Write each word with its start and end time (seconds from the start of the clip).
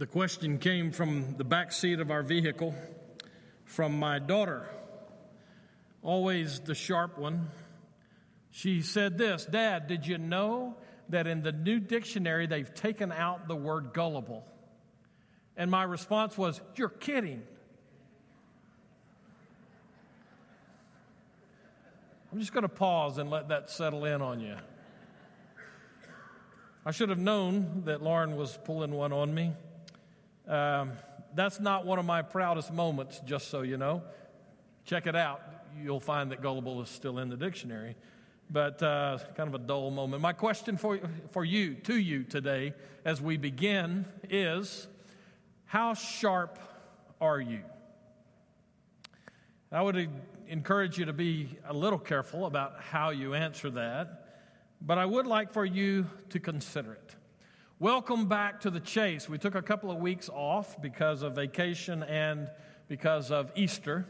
The 0.00 0.06
question 0.06 0.56
came 0.56 0.92
from 0.92 1.34
the 1.36 1.44
back 1.44 1.72
seat 1.72 2.00
of 2.00 2.10
our 2.10 2.22
vehicle 2.22 2.74
from 3.66 3.98
my 3.98 4.18
daughter, 4.18 4.66
always 6.02 6.60
the 6.60 6.74
sharp 6.74 7.18
one. 7.18 7.50
She 8.50 8.80
said 8.80 9.18
this 9.18 9.44
Dad, 9.44 9.88
did 9.88 10.06
you 10.06 10.16
know 10.16 10.74
that 11.10 11.26
in 11.26 11.42
the 11.42 11.52
new 11.52 11.80
dictionary 11.80 12.46
they've 12.46 12.72
taken 12.72 13.12
out 13.12 13.46
the 13.46 13.54
word 13.54 13.92
gullible? 13.92 14.42
And 15.54 15.70
my 15.70 15.82
response 15.82 16.38
was, 16.38 16.62
You're 16.76 16.88
kidding. 16.88 17.42
I'm 22.32 22.38
just 22.38 22.54
going 22.54 22.62
to 22.62 22.70
pause 22.70 23.18
and 23.18 23.28
let 23.28 23.48
that 23.48 23.68
settle 23.68 24.06
in 24.06 24.22
on 24.22 24.40
you. 24.40 24.56
I 26.86 26.90
should 26.90 27.10
have 27.10 27.18
known 27.18 27.82
that 27.84 28.02
Lauren 28.02 28.36
was 28.36 28.58
pulling 28.64 28.92
one 28.92 29.12
on 29.12 29.34
me. 29.34 29.52
Um, 30.50 30.92
that's 31.34 31.60
not 31.60 31.86
one 31.86 32.00
of 32.00 32.04
my 32.04 32.22
proudest 32.22 32.72
moments, 32.72 33.20
just 33.24 33.48
so 33.50 33.62
you 33.62 33.76
know. 33.76 34.02
Check 34.84 35.06
it 35.06 35.14
out. 35.14 35.40
You'll 35.80 36.00
find 36.00 36.32
that 36.32 36.42
gullible 36.42 36.82
is 36.82 36.88
still 36.88 37.18
in 37.18 37.28
the 37.28 37.36
dictionary. 37.36 37.94
But 38.50 38.82
uh, 38.82 39.18
kind 39.36 39.48
of 39.48 39.54
a 39.54 39.64
dull 39.64 39.92
moment. 39.92 40.20
My 40.20 40.32
question 40.32 40.76
for, 40.76 40.98
for 41.30 41.44
you, 41.44 41.74
to 41.74 41.94
you 41.94 42.24
today, 42.24 42.74
as 43.04 43.20
we 43.22 43.36
begin, 43.36 44.06
is 44.28 44.88
how 45.66 45.94
sharp 45.94 46.58
are 47.20 47.40
you? 47.40 47.60
I 49.70 49.82
would 49.82 50.10
encourage 50.48 50.98
you 50.98 51.04
to 51.04 51.12
be 51.12 51.56
a 51.64 51.72
little 51.72 51.98
careful 51.98 52.46
about 52.46 52.80
how 52.80 53.10
you 53.10 53.34
answer 53.34 53.70
that, 53.70 54.40
but 54.82 54.98
I 54.98 55.06
would 55.06 55.28
like 55.28 55.52
for 55.52 55.64
you 55.64 56.10
to 56.30 56.40
consider 56.40 56.94
it. 56.94 57.14
Welcome 57.82 58.26
back 58.26 58.60
to 58.60 58.70
the 58.70 58.78
chase. 58.78 59.26
We 59.26 59.38
took 59.38 59.54
a 59.54 59.62
couple 59.62 59.90
of 59.90 59.96
weeks 59.96 60.28
off 60.28 60.82
because 60.82 61.22
of 61.22 61.34
vacation 61.34 62.02
and 62.02 62.50
because 62.88 63.30
of 63.30 63.50
Easter, 63.54 64.04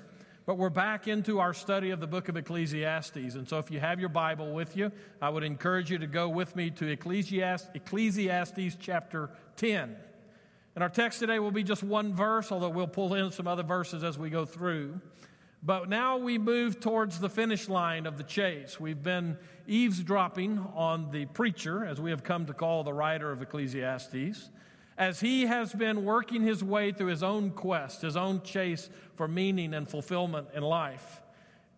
but 0.45 0.59
we're 0.59 0.71
back 0.71 1.07
into 1.07 1.39
our 1.39 1.55
study 1.55 1.91
of 1.91 2.01
the 2.01 2.09
book 2.09 2.29
of 2.29 2.37
Ecclesiastes. 2.37 3.37
And 3.37 3.49
so, 3.49 3.59
if 3.59 3.71
you 3.71 3.79
have 3.79 4.01
your 4.01 4.09
Bible 4.09 4.53
with 4.53 4.77
you, 4.77 4.91
I 5.23 5.29
would 5.29 5.45
encourage 5.45 5.89
you 5.89 5.99
to 5.99 6.09
go 6.09 6.29
with 6.29 6.57
me 6.57 6.71
to 6.71 6.89
Ecclesiastes, 6.89 7.71
Ecclesiastes 7.73 8.77
chapter 8.81 9.31
10. 9.55 9.95
And 10.75 10.83
our 10.83 10.91
text 10.91 11.21
today 11.21 11.39
will 11.39 11.53
be 11.53 11.63
just 11.63 11.85
one 11.85 12.13
verse, 12.13 12.51
although 12.51 12.71
we'll 12.71 12.89
pull 12.89 13.15
in 13.15 13.31
some 13.31 13.47
other 13.47 13.63
verses 13.63 14.03
as 14.03 14.19
we 14.19 14.31
go 14.31 14.45
through. 14.45 15.01
But 15.63 15.91
now 15.91 16.17
we 16.17 16.39
move 16.39 16.81
towards 16.81 17.21
the 17.21 17.29
finish 17.29 17.69
line 17.69 18.07
of 18.07 18.17
the 18.17 18.25
chase. 18.25 18.81
We've 18.81 19.03
been 19.03 19.37
eavesdropping 19.67 20.59
on 20.75 21.11
the 21.11 21.27
preacher, 21.27 21.85
as 21.85 22.01
we 22.01 22.11
have 22.11 22.25
come 22.25 22.47
to 22.47 22.55
call 22.55 22.83
the 22.83 22.95
writer 22.95 23.31
of 23.31 23.43
Ecclesiastes, 23.43 24.49
as 24.97 25.21
he 25.21 25.47
has 25.47 25.73
been 25.75 26.05
working 26.05 26.43
his 26.43 26.65
way 26.65 26.93
through 26.93 27.09
his 27.09 27.23
own 27.23 27.51
quest, 27.51 28.03
his 28.03 28.17
own 28.17 28.41
chase 28.43 28.89
for 29.17 29.29
meaning 29.29 29.75
and 29.75 29.89
fulfillment 29.89 30.49
in 30.55 30.63
life. 30.63 31.21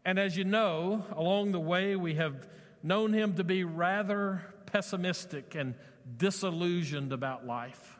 And 0.05 0.19
as 0.19 0.36
you 0.36 0.44
know, 0.44 1.05
along 1.17 1.52
the 1.52 1.61
way, 1.61 1.96
we 1.96 2.14
have 2.14 2.48
known 2.84 3.12
him 3.12 3.34
to 3.34 3.44
be 3.44 3.64
rather 3.64 4.42
pessimistic 4.67 5.55
and 5.56 5.74
disillusioned 6.17 7.12
about 7.12 7.46
life. 7.46 7.91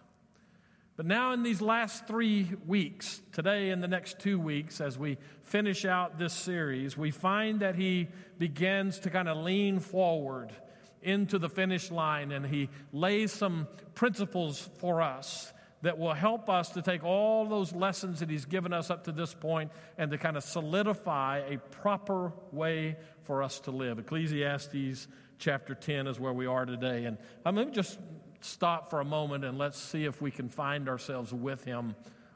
But 0.97 1.07
now, 1.07 1.33
in 1.33 1.43
these 1.43 1.63
last 1.63 2.07
three 2.07 2.51
weeks, 2.67 3.23
today 3.33 3.71
and 3.71 3.83
the 3.83 3.89
next 3.89 4.19
two 4.19 4.39
weeks, 4.39 4.81
as 4.81 4.99
we 4.99 5.17
finish 5.45 5.87
out 5.87 6.19
this 6.19 6.35
series, 6.35 6.99
we 6.99 7.11
find 7.11 7.61
that 7.61 7.77
he 7.77 8.09
begins 8.39 8.99
to 9.01 9.11
kind 9.11 9.27
of 9.27 9.39
lean 9.39 9.81
forward 9.81 10.53
into 11.01 11.39
the 11.39 11.49
finish 11.49 11.91
line 11.91 12.31
and 12.31 12.47
he 12.47 12.69
lays 12.93 13.33
some 13.33 13.67
principles 13.95 14.69
for 14.79 15.01
us 15.01 15.53
that 15.81 15.99
will 15.99 16.15
help 16.15 16.49
us 16.49 16.71
to 16.71 16.83
take 16.83 17.03
all 17.03 17.47
those 17.47 17.73
lessons 17.73 18.21
that 18.21 18.31
he's 18.31 18.45
given 18.45 18.73
us 18.73 18.89
up 18.89 19.05
to 19.05 19.13
this 19.13 19.35
point 19.35 19.71
and 19.99 20.11
to 20.13 20.19
kind 20.19 20.37
of 20.37 20.45
solidify 20.45 21.39
a 21.49 21.59
proper 21.59 22.33
way 22.53 22.97
for 23.25 23.43
us 23.43 23.59
to 23.61 23.71
live. 23.73 23.99
Ecclesiastes 23.99 25.09
chapter 25.39 25.75
10 25.75 26.07
is 26.07 26.21
where 26.21 26.33
we 26.33 26.47
are 26.47 26.65
today. 26.65 27.05
And 27.05 27.19
I'm 27.45 27.57
going 27.57 27.69
to 27.69 27.75
just 27.75 27.99
stop 28.45 28.91
for 28.91 29.01
a 29.01 29.05
moment 29.05 29.45
and 29.45 29.59
let's 29.59 29.79
see 29.79 30.05
if 30.05 30.21
we 30.21 30.31
can 30.31 30.49
find 30.49 30.89
ourselves 30.89 31.33
with 31.33 31.65
him 31.65 31.95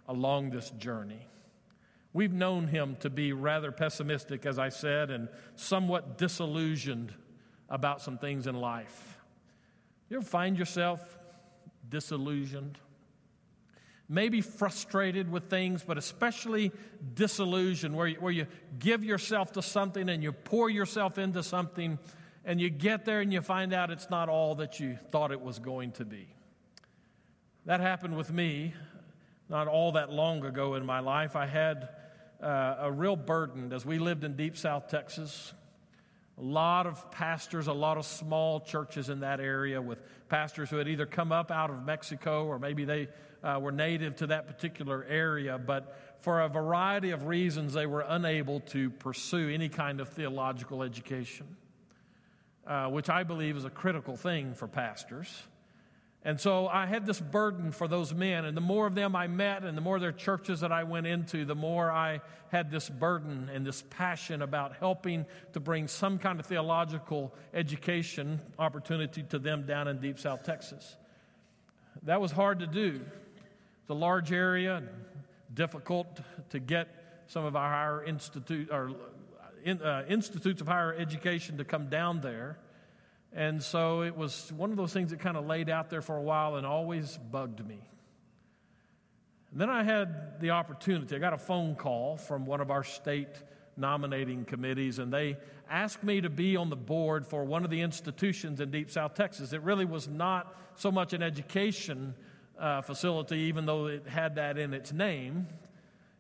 along 0.09 0.51
this 0.51 0.71
journey. 0.71 1.29
We've 2.13 2.33
known 2.33 2.69
him 2.69 2.97
to 3.01 3.11
be 3.11 3.33
rather 3.33 3.71
pessimistic, 3.71 4.47
as 4.47 4.59
I 4.59 4.71
said, 4.71 5.11
and 5.11 5.29
somewhat 5.55 6.17
disillusioned 6.17 7.13
about 7.69 8.01
some 8.01 8.17
things 8.17 8.47
in 8.47 8.55
life. 8.55 9.19
You 10.09 10.19
ever 10.19 10.27
find 10.27 10.59
yourself 10.59 11.19
disillusioned? 11.89 12.79
Maybe 14.09 14.41
frustrated 14.41 15.31
with 15.31 15.51
things, 15.51 15.83
but 15.83 15.99
especially 15.99 16.73
disillusioned, 17.15 17.95
where 17.95 18.07
you, 18.07 18.17
where 18.21 18.33
you 18.33 18.47
give 18.79 19.05
yourself 19.05 19.53
to 19.53 19.63
something 19.63 20.09
and 20.09 20.23
you 20.23 20.33
pour 20.33 20.71
yourself 20.71 21.19
into 21.19 21.43
something 21.43 21.99
and 22.47 22.61
you 22.61 22.71
get 22.71 23.05
there 23.05 23.21
and 23.21 23.33
you 23.33 23.41
find 23.43 23.75
out 23.75 23.91
it's 23.91 24.09
not 24.09 24.29
all 24.29 24.55
that 24.55 24.79
you 24.79 24.97
thought 25.11 25.33
it 25.33 25.41
was 25.41 25.59
going 25.59 25.91
to 25.93 26.05
be. 26.05 26.29
That 27.67 27.81
happened 27.81 28.17
with 28.17 28.33
me 28.33 28.73
not 29.49 29.67
all 29.67 29.93
that 29.93 30.11
long 30.13 30.45
ago 30.45 30.77
in 30.77 30.87
my 30.87 31.01
life. 31.01 31.35
I 31.35 31.47
had 31.47 31.89
uh, 32.41 32.77
a 32.81 32.93
real 32.93 33.17
burden 33.17 33.73
as 33.73 33.85
we 33.85 33.99
lived 33.99 34.23
in 34.23 34.37
deep 34.37 34.57
South 34.57 34.89
Texas. 34.89 35.53
A 36.39 36.43
lot 36.43 36.87
of 36.87 37.11
pastors, 37.11 37.67
a 37.67 37.73
lot 37.73 37.99
of 37.99 38.07
small 38.07 38.61
churches 38.61 39.09
in 39.09 39.21
that 39.21 39.41
area 39.41 39.83
with 39.83 39.99
pastors 40.29 40.71
who 40.71 40.77
had 40.77 40.87
either 40.87 41.07
come 41.07 41.33
up 41.33 41.51
out 41.51 41.71
of 41.71 41.85
Mexico 41.85 42.47
or 42.47 42.61
maybe 42.61 42.85
they 42.85 43.09
uh, 43.43 43.59
were 43.61 43.73
native 43.73 44.15
to 44.17 44.29
that 44.29 44.47
particular 44.47 45.05
area, 45.09 45.59
but 45.59 45.99
for 46.21 46.43
a 46.43 46.49
variety 46.49 47.11
of 47.11 47.27
reasons, 47.27 47.73
they 47.73 47.87
were 47.87 48.05
unable 48.07 48.61
to 48.61 48.91
pursue 48.91 49.49
any 49.49 49.69
kind 49.69 50.01
of 50.01 50.09
theological 50.11 50.83
education 50.83 51.47
uh, 52.67 52.89
which 52.89 53.09
I 53.09 53.23
believe 53.23 53.57
is 53.57 53.65
a 53.65 53.71
critical 53.71 54.17
thing 54.17 54.55
for 54.55 54.67
pastors. 54.67 55.43
And 56.25 56.41
so 56.41 56.67
I 56.67 56.87
had 56.87 57.07
this 57.07 57.21
burden 57.21 57.71
for 57.71 57.87
those 57.87 58.13
men, 58.13 58.45
and 58.47 58.57
the 58.57 58.61
more 58.61 58.89
of 58.89 58.97
them 58.97 59.15
I 59.15 59.29
met 59.29 59.63
and 59.63 59.77
the 59.77 59.81
more 59.81 60.01
their 60.01 60.11
churches 60.11 60.59
that 60.59 60.73
I 60.73 60.83
went 60.83 61.07
into, 61.07 61.45
the 61.45 61.55
more 61.55 61.93
I 61.93 62.21
had 62.49 62.69
this 62.69 62.89
burden 62.89 63.49
and 63.55 63.65
this 63.65 63.85
passion 63.91 64.43
about 64.43 64.75
helping 64.75 65.25
to 65.53 65.61
bring 65.61 65.87
some 65.87 66.19
kind 66.19 66.41
of 66.41 66.47
theological 66.47 67.33
education 67.55 68.41
opportunity 68.59 69.23
to 69.23 69.39
them 69.39 69.67
down 69.67 69.87
in 69.87 70.01
deep 70.01 70.19
South 70.19 70.43
Texas. 70.43 70.97
That 72.03 72.21
was 72.21 72.33
hard 72.33 72.59
to 72.59 72.67
do. 72.67 73.01
It's 73.83 73.91
a 73.91 73.95
large 73.95 74.33
area, 74.33 74.83
difficult 75.55 76.09
to 76.51 76.59
get 76.59 76.89
some 77.29 77.45
of 77.45 77.55
our 77.55 77.71
higher 77.71 78.05
institute 78.05 78.71
or 78.73 78.91
in, 79.67 79.83
uh, 79.83 80.05
institutes 80.09 80.61
of 80.61 80.69
higher 80.69 80.95
education 80.95 81.59
to 81.59 81.65
come 81.65 81.89
down 81.89 82.21
there. 82.21 82.57
And 83.33 83.63
so 83.63 84.03
it 84.03 84.17
was 84.17 84.53
one 84.57 84.71
of 84.71 84.77
those 84.77 84.93
things 84.93 85.11
that 85.11 85.19
kind 85.21 85.37
of 85.37 85.45
laid 85.45 85.69
out 85.69 85.91
there 85.91 86.01
for 86.01 86.17
a 86.17 86.23
while 86.23 86.55
and 86.57 86.65
always 86.65 87.19
bugged 87.31 87.67
me. 87.67 87.81
And 89.51 89.61
then 89.61 89.69
I 89.69 89.83
had 89.83 90.41
the 90.41 90.51
opportunity, 90.51 91.17
I 91.17 91.19
got 91.19 91.33
a 91.33 91.39
phone 91.39 91.75
call 91.75 92.17
from 92.17 92.47
one 92.47 92.61
of 92.61 92.71
our 92.71 92.85
state 92.85 93.29
nominating 93.77 94.45
committees, 94.45 94.99
and 95.01 95.13
they 95.13 95.37
asked 95.69 96.03
me 96.03 96.21
to 96.21 96.31
be 96.31 96.57
on 96.57 96.71
the 96.71 96.77
board 96.77 97.27
for 97.27 97.45
one 97.45 97.65
of 97.65 97.71
the 97.71 97.81
institutions 97.81 98.61
in 98.61 98.71
Deep 98.71 98.91
South 98.91 99.15
Texas. 99.15 99.53
It 99.53 99.63
really 99.63 99.85
was 99.85 100.09
not 100.09 100.55
so 100.77 100.93
much 100.93 101.13
an 101.13 101.23
education 101.23 102.15
uh, 102.59 102.83
facility, 102.83 103.39
even 103.41 103.67
though 103.67 103.87
it 103.87 104.07
had 104.07 104.37
that 104.37 104.59
in 104.59 104.73
its 104.73 104.93
name. 104.93 105.49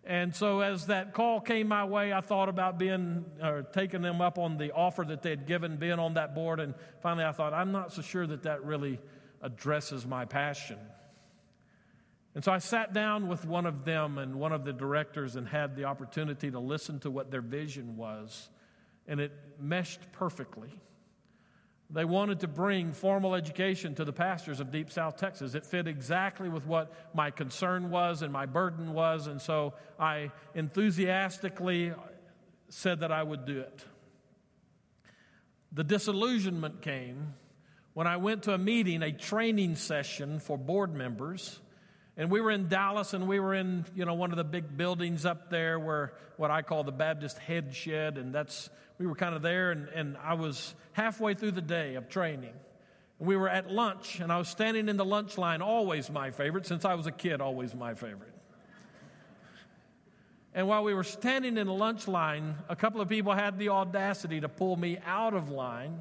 And 0.06 0.34
so, 0.34 0.60
as 0.60 0.86
that 0.86 1.12
call 1.14 1.40
came 1.40 1.66
my 1.66 1.84
way, 1.84 2.12
I 2.12 2.20
thought 2.20 2.48
about 2.48 2.78
being 2.78 3.24
or 3.42 3.62
taking 3.62 4.02
them 4.02 4.20
up 4.20 4.38
on 4.38 4.56
the 4.56 4.70
offer 4.70 5.04
that 5.04 5.22
they'd 5.22 5.46
given, 5.46 5.78
being 5.78 5.98
on 5.98 6.14
that 6.14 6.32
board. 6.32 6.60
And 6.60 6.74
finally, 7.00 7.24
I 7.24 7.32
thought, 7.32 7.52
I'm 7.52 7.72
not 7.72 7.92
so 7.92 8.02
sure 8.02 8.24
that 8.24 8.44
that 8.44 8.64
really 8.64 9.00
addresses 9.42 10.06
my 10.06 10.24
passion. 10.24 10.78
And 12.36 12.44
so 12.44 12.52
I 12.52 12.58
sat 12.58 12.92
down 12.92 13.26
with 13.26 13.44
one 13.46 13.66
of 13.66 13.84
them 13.84 14.18
and 14.18 14.36
one 14.36 14.52
of 14.52 14.64
the 14.64 14.72
directors 14.72 15.34
and 15.34 15.48
had 15.48 15.74
the 15.74 15.84
opportunity 15.84 16.52
to 16.52 16.60
listen 16.60 17.00
to 17.00 17.10
what 17.10 17.32
their 17.32 17.40
vision 17.40 17.96
was. 17.96 18.48
And 19.08 19.18
it 19.18 19.32
meshed 19.58 20.00
perfectly. 20.12 20.70
They 21.88 22.04
wanted 22.04 22.40
to 22.40 22.48
bring 22.48 22.92
formal 22.92 23.34
education 23.34 23.94
to 23.94 24.04
the 24.04 24.12
pastors 24.12 24.58
of 24.58 24.72
Deep 24.72 24.90
South 24.90 25.16
Texas. 25.16 25.54
It 25.54 25.64
fit 25.64 25.86
exactly 25.86 26.48
with 26.48 26.66
what 26.66 26.92
my 27.14 27.30
concern 27.30 27.90
was 27.90 28.22
and 28.22 28.32
my 28.32 28.46
burden 28.46 28.92
was, 28.92 29.28
and 29.28 29.40
so 29.40 29.74
I 29.98 30.32
enthusiastically 30.54 31.92
said 32.68 33.00
that 33.00 33.12
I 33.12 33.22
would 33.22 33.44
do 33.44 33.60
it. 33.60 33.84
The 35.72 35.84
disillusionment 35.84 36.82
came 36.82 37.34
when 37.94 38.06
I 38.06 38.16
went 38.16 38.42
to 38.44 38.52
a 38.52 38.58
meeting, 38.58 39.02
a 39.02 39.12
training 39.12 39.76
session 39.76 40.40
for 40.40 40.58
board 40.58 40.92
members. 40.92 41.60
And 42.16 42.30
we 42.30 42.40
were 42.40 42.50
in 42.50 42.68
Dallas 42.68 43.12
and 43.12 43.28
we 43.28 43.40
were 43.40 43.54
in, 43.54 43.84
you 43.94 44.04
know, 44.06 44.14
one 44.14 44.30
of 44.30 44.38
the 44.38 44.44
big 44.44 44.76
buildings 44.76 45.26
up 45.26 45.50
there 45.50 45.78
where 45.78 46.14
what 46.36 46.50
I 46.50 46.62
call 46.62 46.82
the 46.82 46.92
Baptist 46.92 47.38
head 47.38 47.74
shed. 47.74 48.16
And 48.16 48.34
that's, 48.34 48.70
we 48.98 49.06
were 49.06 49.14
kind 49.14 49.34
of 49.34 49.42
there 49.42 49.70
and, 49.70 49.88
and 49.88 50.16
I 50.22 50.34
was 50.34 50.74
halfway 50.92 51.34
through 51.34 51.52
the 51.52 51.60
day 51.60 51.96
of 51.96 52.08
training. 52.08 52.54
And 53.18 53.28
We 53.28 53.36
were 53.36 53.48
at 53.48 53.70
lunch, 53.70 54.20
and 54.20 54.30
I 54.30 54.38
was 54.38 54.48
standing 54.48 54.88
in 54.88 54.96
the 54.96 55.04
lunch 55.04 55.38
line, 55.38 55.62
always 55.62 56.10
my 56.10 56.30
favorite, 56.30 56.66
since 56.66 56.84
I 56.84 56.94
was 56.94 57.06
a 57.06 57.12
kid, 57.12 57.40
always 57.40 57.74
my 57.74 57.94
favorite. 57.94 58.32
And 60.54 60.66
while 60.68 60.84
we 60.84 60.94
were 60.94 61.04
standing 61.04 61.58
in 61.58 61.66
the 61.66 61.72
lunch 61.72 62.08
line, 62.08 62.56
a 62.68 62.76
couple 62.76 63.02
of 63.02 63.10
people 63.10 63.34
had 63.34 63.58
the 63.58 63.68
audacity 63.68 64.40
to 64.40 64.48
pull 64.48 64.74
me 64.76 64.98
out 65.06 65.34
of 65.34 65.50
line 65.50 66.00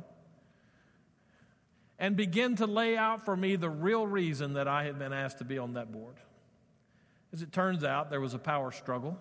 and 1.98 2.16
begin 2.16 2.56
to 2.58 2.66
lay 2.66 2.98
out 2.98 3.24
for 3.24 3.36
me 3.36 3.56
the 3.56 3.70
real 3.70 4.06
reason 4.06 4.54
that 4.54 4.68
I 4.68 4.84
had 4.84 5.00
been 5.00 5.14
asked 5.14 5.38
to 5.40 5.46
be 5.46 5.58
on 5.58 5.74
that 5.74 5.92
board. 5.92 6.16
As 7.34 7.42
it 7.42 7.52
turns 7.52 7.84
out, 7.84 8.10
there 8.10 8.22
was 8.22 8.34
a 8.34 8.40
power 8.40 8.72
struggle. 8.72 9.18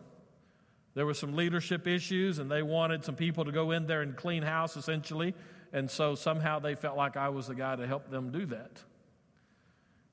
There 0.94 1.06
were 1.06 1.14
some 1.14 1.34
leadership 1.34 1.86
issues, 1.86 2.38
and 2.38 2.50
they 2.50 2.62
wanted 2.62 3.04
some 3.04 3.16
people 3.16 3.44
to 3.44 3.52
go 3.52 3.72
in 3.72 3.86
there 3.86 4.02
and 4.02 4.16
clean 4.16 4.42
house, 4.42 4.76
essentially. 4.76 5.34
And 5.72 5.90
so 5.90 6.14
somehow 6.14 6.60
they 6.60 6.76
felt 6.76 6.96
like 6.96 7.16
I 7.16 7.28
was 7.30 7.48
the 7.48 7.54
guy 7.54 7.74
to 7.74 7.86
help 7.86 8.10
them 8.10 8.30
do 8.30 8.46
that. 8.46 8.82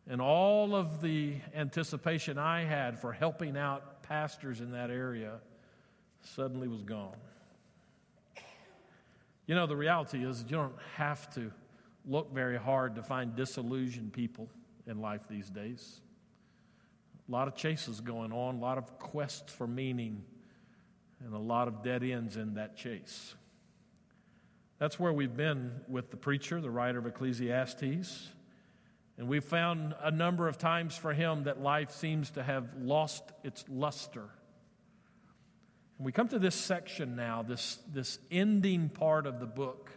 And 0.07 0.19
all 0.19 0.75
of 0.75 1.01
the 1.01 1.35
anticipation 1.55 2.39
I 2.39 2.63
had 2.63 2.99
for 2.99 3.13
helping 3.13 3.55
out 3.55 4.01
pastors 4.03 4.59
in 4.59 4.71
that 4.71 4.89
area 4.89 5.39
suddenly 6.21 6.67
was 6.67 6.81
gone. 6.81 7.15
You 9.45 9.55
know, 9.55 9.67
the 9.67 9.75
reality 9.75 10.25
is 10.25 10.43
you 10.43 10.55
don't 10.55 10.75
have 10.95 11.33
to 11.35 11.51
look 12.05 12.33
very 12.33 12.57
hard 12.57 12.95
to 12.95 13.03
find 13.03 13.35
disillusioned 13.35 14.13
people 14.13 14.49
in 14.87 14.99
life 14.99 15.21
these 15.29 15.49
days. 15.49 16.01
A 17.27 17.31
lot 17.31 17.47
of 17.47 17.55
chases 17.55 18.01
going 18.01 18.31
on, 18.31 18.55
a 18.55 18.59
lot 18.59 18.77
of 18.77 18.99
quests 18.99 19.51
for 19.53 19.67
meaning, 19.67 20.23
and 21.23 21.33
a 21.33 21.39
lot 21.39 21.67
of 21.67 21.83
dead 21.83 22.03
ends 22.03 22.35
in 22.35 22.55
that 22.55 22.75
chase. 22.75 23.35
That's 24.79 24.99
where 24.99 25.13
we've 25.13 25.35
been 25.35 25.71
with 25.87 26.09
the 26.09 26.17
preacher, 26.17 26.59
the 26.59 26.71
writer 26.71 26.97
of 26.97 27.05
Ecclesiastes. 27.05 28.29
And 29.17 29.27
we've 29.27 29.43
found 29.43 29.93
a 30.01 30.09
number 30.09 30.47
of 30.47 30.57
times 30.57 30.97
for 30.97 31.13
him 31.13 31.43
that 31.43 31.61
life 31.61 31.91
seems 31.91 32.31
to 32.31 32.41
have 32.41 32.69
lost 32.79 33.21
its 33.43 33.63
luster. 33.69 34.27
And 35.97 36.05
we 36.07 36.11
come 36.11 36.27
to 36.29 36.39
this 36.39 36.55
section 36.55 37.15
now, 37.15 37.43
this, 37.43 37.77
this 37.93 38.17
ending 38.31 38.89
part 38.89 39.27
of 39.27 39.39
the 39.39 39.45
book. 39.45 39.91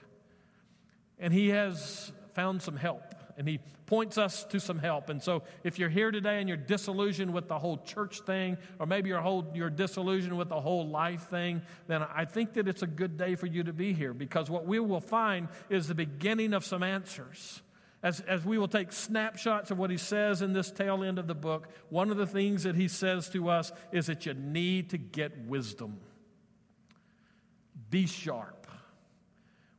And 1.19 1.33
he 1.33 1.49
has 1.51 2.13
found 2.35 2.63
some 2.63 2.77
help 2.77 3.15
and 3.37 3.49
he 3.49 3.59
points 3.87 4.17
us 4.19 4.45
to 4.45 4.61
some 4.61 4.79
help. 4.79 5.09
And 5.11 5.23
so, 5.23 5.43
if 5.63 5.79
you're 5.79 5.89
here 5.89 6.11
today 6.11 6.39
and 6.41 6.49
you're 6.49 6.57
disillusioned 6.57 7.33
with 7.33 7.49
the 7.49 7.59
whole 7.59 7.79
church 7.79 8.21
thing, 8.21 8.57
or 8.79 8.87
maybe 8.87 9.09
you're, 9.09 9.21
whole, 9.21 9.51
you're 9.55 9.71
disillusioned 9.71 10.37
with 10.37 10.49
the 10.49 10.61
whole 10.61 10.89
life 10.89 11.29
thing, 11.29 11.63
then 11.87 12.03
I 12.03 12.25
think 12.25 12.55
that 12.55 12.69
it's 12.69 12.83
a 12.83 12.87
good 12.87 13.17
day 13.17 13.35
for 13.35 13.47
you 13.47 13.65
to 13.65 13.73
be 13.73 13.93
here 13.93 14.15
because 14.15 14.49
what 14.49 14.67
we 14.67 14.79
will 14.79 15.01
find 15.01 15.49
is 15.69 15.89
the 15.89 15.95
beginning 15.95 16.55
of 16.55 16.65
some 16.65 16.83
answers. 16.83 17.63
As, 18.03 18.21
as 18.21 18.45
we 18.45 18.59
will 18.59 18.69
take 18.69 18.93
snapshots 18.93 19.71
of 19.71 19.79
what 19.79 19.91
he 19.91 19.97
says 19.97 20.43
in 20.43 20.53
this 20.53 20.71
tail 20.71 21.03
end 21.03 21.19
of 21.19 21.27
the 21.27 21.35
book, 21.35 21.69
one 21.89 22.11
of 22.11 22.19
the 22.19 22.27
things 22.27 22.65
that 22.65 22.77
he 22.77 22.87
says 22.87 23.31
to 23.31 23.49
us 23.49 23.73
is 23.93 24.07
that 24.07 24.27
you 24.27 24.35
need 24.35 24.91
to 24.91 24.99
get 24.99 25.47
wisdom. 25.47 25.99
Be 27.89 28.07
sharp. 28.07 28.64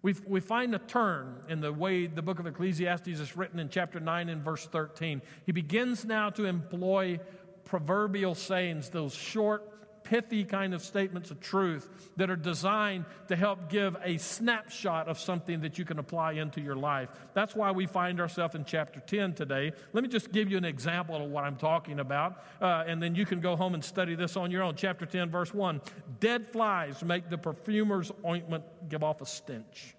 We, 0.05 0.13
we 0.27 0.39
find 0.39 0.75
a 0.75 0.77
turn 0.77 1.37
in 1.49 1.61
the 1.61 1.73
way 1.73 2.05
the 2.05 2.21
book 2.21 2.37
of 2.37 2.45
Ecclesiastes 2.45 3.07
is 3.07 3.35
written 3.35 3.57
in 3.57 3.69
chapter 3.69 3.99
9 3.99 4.29
and 4.29 4.43
verse 4.43 4.67
13. 4.67 5.19
He 5.47 5.51
begins 5.51 6.05
now 6.05 6.29
to 6.29 6.45
employ 6.45 7.19
proverbial 7.63 8.35
sayings, 8.35 8.89
those 8.89 9.15
short, 9.15 9.63
pithy 10.05 10.45
kind 10.45 10.73
of 10.73 10.81
statements 10.81 11.31
of 11.31 11.41
truth 11.41 11.89
that 12.15 12.29
are 12.29 12.37
designed 12.37 13.05
to 13.27 13.35
help 13.35 13.69
give 13.69 13.97
a 14.03 14.17
snapshot 14.17 15.09
of 15.09 15.19
something 15.19 15.61
that 15.61 15.77
you 15.77 15.83
can 15.83 15.99
apply 15.99 16.33
into 16.33 16.61
your 16.61 16.75
life. 16.75 17.09
That's 17.33 17.55
why 17.55 17.71
we 17.71 17.85
find 17.85 18.21
ourselves 18.21 18.55
in 18.55 18.63
chapter 18.63 19.01
10 19.01 19.33
today. 19.33 19.73
Let 19.91 20.03
me 20.03 20.09
just 20.09 20.31
give 20.31 20.49
you 20.49 20.57
an 20.57 20.65
example 20.65 21.15
of 21.17 21.29
what 21.29 21.43
I'm 21.43 21.57
talking 21.57 21.99
about, 21.99 22.43
uh, 22.61 22.85
and 22.87 23.03
then 23.03 23.15
you 23.15 23.25
can 23.25 23.41
go 23.41 23.55
home 23.55 23.73
and 23.73 23.83
study 23.83 24.15
this 24.15 24.37
on 24.37 24.51
your 24.51 24.63
own. 24.63 24.75
Chapter 24.75 25.05
10, 25.05 25.29
verse 25.29 25.53
1 25.53 25.81
Dead 26.19 26.47
flies 26.47 27.03
make 27.03 27.29
the 27.29 27.37
perfumer's 27.37 28.11
ointment 28.25 28.63
give 28.87 29.03
off 29.03 29.21
a 29.21 29.25
stench. 29.25 29.95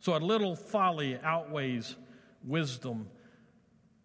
So 0.00 0.16
a 0.16 0.18
little 0.18 0.56
folly 0.56 1.18
outweighs 1.22 1.96
wisdom 2.44 3.08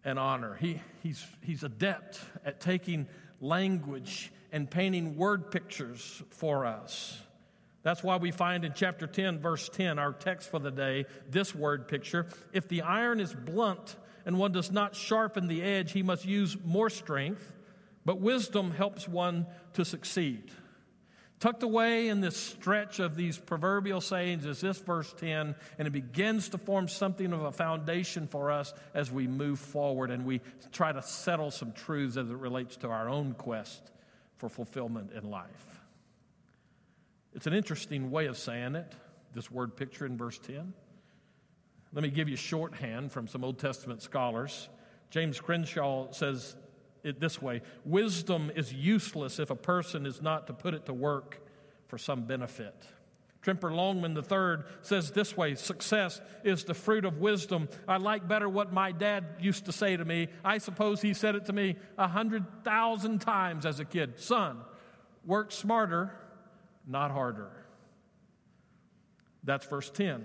and 0.04 0.18
honor. 0.18 0.56
He, 0.60 0.80
he's, 1.02 1.24
he's 1.42 1.62
adept 1.62 2.20
at 2.44 2.60
taking 2.60 3.06
language 3.40 4.32
and 4.52 4.70
painting 4.70 5.16
word 5.16 5.50
pictures 5.50 6.22
for 6.30 6.66
us. 6.66 7.18
That's 7.82 8.02
why 8.02 8.16
we 8.16 8.30
find 8.30 8.64
in 8.64 8.74
chapter 8.74 9.06
10, 9.06 9.40
verse 9.40 9.68
10, 9.68 9.98
our 9.98 10.12
text 10.12 10.50
for 10.50 10.60
the 10.60 10.70
day, 10.70 11.06
this 11.28 11.54
word 11.54 11.88
picture. 11.88 12.26
If 12.52 12.68
the 12.68 12.82
iron 12.82 13.18
is 13.18 13.34
blunt 13.34 13.96
and 14.24 14.38
one 14.38 14.52
does 14.52 14.70
not 14.70 14.94
sharpen 14.94 15.48
the 15.48 15.62
edge, 15.62 15.90
he 15.90 16.02
must 16.04 16.24
use 16.24 16.56
more 16.64 16.90
strength, 16.90 17.50
but 18.04 18.20
wisdom 18.20 18.70
helps 18.70 19.08
one 19.08 19.46
to 19.72 19.84
succeed. 19.84 20.52
Tucked 21.40 21.64
away 21.64 22.06
in 22.06 22.20
this 22.20 22.36
stretch 22.36 23.00
of 23.00 23.16
these 23.16 23.36
proverbial 23.36 24.00
sayings 24.00 24.46
is 24.46 24.60
this 24.60 24.78
verse 24.78 25.12
10, 25.14 25.56
and 25.76 25.88
it 25.88 25.90
begins 25.90 26.50
to 26.50 26.58
form 26.58 26.86
something 26.86 27.32
of 27.32 27.42
a 27.42 27.50
foundation 27.50 28.28
for 28.28 28.52
us 28.52 28.72
as 28.94 29.10
we 29.10 29.26
move 29.26 29.58
forward 29.58 30.12
and 30.12 30.24
we 30.24 30.40
try 30.70 30.92
to 30.92 31.02
settle 31.02 31.50
some 31.50 31.72
truths 31.72 32.16
as 32.16 32.30
it 32.30 32.36
relates 32.36 32.76
to 32.76 32.88
our 32.88 33.08
own 33.08 33.32
quest 33.32 33.90
for 34.42 34.48
fulfillment 34.48 35.12
in 35.12 35.30
life. 35.30 35.80
It's 37.32 37.46
an 37.46 37.52
interesting 37.52 38.10
way 38.10 38.26
of 38.26 38.36
saying 38.36 38.74
it, 38.74 38.92
this 39.36 39.52
word 39.52 39.76
picture 39.76 40.04
in 40.04 40.16
verse 40.16 40.36
10. 40.40 40.72
Let 41.92 42.02
me 42.02 42.08
give 42.10 42.28
you 42.28 42.34
shorthand 42.34 43.12
from 43.12 43.28
some 43.28 43.44
Old 43.44 43.60
Testament 43.60 44.02
scholars. 44.02 44.68
James 45.10 45.40
Crenshaw 45.40 46.10
says 46.10 46.56
it 47.04 47.20
this 47.20 47.40
way 47.40 47.62
Wisdom 47.84 48.50
is 48.56 48.72
useless 48.72 49.38
if 49.38 49.50
a 49.50 49.54
person 49.54 50.06
is 50.06 50.20
not 50.20 50.48
to 50.48 50.52
put 50.52 50.74
it 50.74 50.86
to 50.86 50.92
work 50.92 51.46
for 51.86 51.96
some 51.96 52.22
benefit. 52.22 52.74
Tremper 53.42 53.74
Longman 53.74 54.16
III 54.16 54.64
says 54.82 55.10
this 55.10 55.36
way 55.36 55.56
Success 55.56 56.20
is 56.44 56.64
the 56.64 56.74
fruit 56.74 57.04
of 57.04 57.18
wisdom. 57.18 57.68
I 57.88 57.96
like 57.96 58.28
better 58.28 58.48
what 58.48 58.72
my 58.72 58.92
dad 58.92 59.24
used 59.40 59.66
to 59.66 59.72
say 59.72 59.96
to 59.96 60.04
me. 60.04 60.28
I 60.44 60.58
suppose 60.58 61.02
he 61.02 61.12
said 61.12 61.34
it 61.34 61.46
to 61.46 61.52
me 61.52 61.76
a 61.98 62.06
hundred 62.06 62.46
thousand 62.64 63.20
times 63.20 63.66
as 63.66 63.80
a 63.80 63.84
kid 63.84 64.20
Son, 64.20 64.58
work 65.24 65.50
smarter, 65.50 66.12
not 66.86 67.10
harder. 67.10 67.50
That's 69.44 69.66
verse 69.66 69.90
10. 69.90 70.24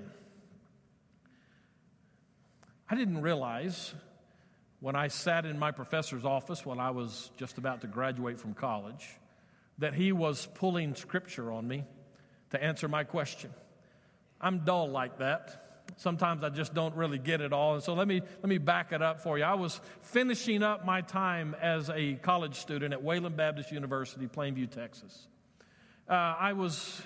I 2.89 2.95
didn't 2.95 3.21
realize 3.21 3.95
when 4.79 4.95
I 4.95 5.07
sat 5.07 5.45
in 5.45 5.57
my 5.57 5.71
professor's 5.71 6.23
office 6.23 6.65
when 6.65 6.79
I 6.79 6.91
was 6.91 7.31
just 7.35 7.57
about 7.57 7.81
to 7.81 7.87
graduate 7.87 8.39
from 8.39 8.53
college 8.53 9.07
that 9.79 9.95
he 9.95 10.11
was 10.11 10.47
pulling 10.53 10.93
scripture 10.93 11.51
on 11.51 11.67
me 11.67 11.83
to 12.51 12.63
answer 12.63 12.87
my 12.87 13.03
question. 13.03 13.51
I'm 14.39 14.59
dull 14.59 14.89
like 14.89 15.19
that. 15.19 15.63
Sometimes 15.95 16.43
I 16.43 16.49
just 16.49 16.73
don't 16.73 16.95
really 16.95 17.17
get 17.17 17.41
it 17.41 17.53
all. 17.53 17.75
And 17.75 17.83
so 17.83 17.93
let 17.93 18.07
me, 18.07 18.21
let 18.21 18.49
me 18.49 18.57
back 18.57 18.91
it 18.91 19.01
up 19.01 19.21
for 19.21 19.37
you. 19.37 19.43
I 19.43 19.55
was 19.55 19.79
finishing 20.01 20.61
up 20.61 20.85
my 20.85 21.01
time 21.01 21.55
as 21.61 21.89
a 21.89 22.15
college 22.15 22.55
student 22.55 22.93
at 22.93 23.01
Wayland 23.01 23.37
Baptist 23.37 23.71
University, 23.71 24.27
Plainview, 24.27 24.69
Texas. 24.69 25.27
Uh, 26.09 26.13
I 26.13 26.53
was 26.53 27.01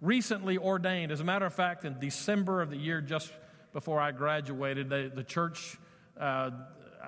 recently 0.00 0.58
ordained. 0.58 1.10
As 1.10 1.20
a 1.20 1.24
matter 1.24 1.46
of 1.46 1.54
fact, 1.54 1.84
in 1.84 1.98
December 1.98 2.60
of 2.60 2.70
the 2.70 2.76
year 2.76 3.00
just 3.00 3.32
before 3.72 4.00
I 4.00 4.12
graduated, 4.12 4.90
the, 4.90 5.10
the 5.14 5.24
church 5.24 5.78
uh, 6.20 6.50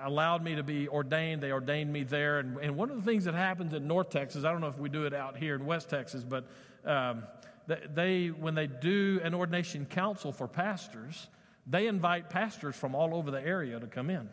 allowed 0.03 0.43
me 0.43 0.55
to 0.55 0.63
be 0.63 0.87
ordained. 0.87 1.41
They 1.41 1.51
ordained 1.51 1.91
me 1.91 2.03
there. 2.03 2.39
And, 2.39 2.57
and, 2.57 2.75
one 2.75 2.89
of 2.89 2.97
the 2.97 3.03
things 3.03 3.25
that 3.25 3.33
happens 3.35 3.73
in 3.73 3.87
North 3.87 4.09
Texas, 4.09 4.43
I 4.43 4.51
don't 4.51 4.61
know 4.61 4.67
if 4.67 4.77
we 4.77 4.89
do 4.89 5.05
it 5.05 5.13
out 5.13 5.37
here 5.37 5.55
in 5.55 5.65
West 5.65 5.89
Texas, 5.89 6.23
but 6.23 6.45
um, 6.85 7.23
they, 7.67 8.27
when 8.27 8.55
they 8.55 8.67
do 8.67 9.19
an 9.23 9.33
ordination 9.33 9.85
council 9.85 10.31
for 10.31 10.47
pastors, 10.47 11.27
they 11.65 11.87
invite 11.87 12.29
pastors 12.29 12.75
from 12.75 12.95
all 12.95 13.13
over 13.13 13.31
the 13.31 13.41
area 13.41 13.79
to 13.79 13.87
come 13.87 14.09
in. 14.09 14.29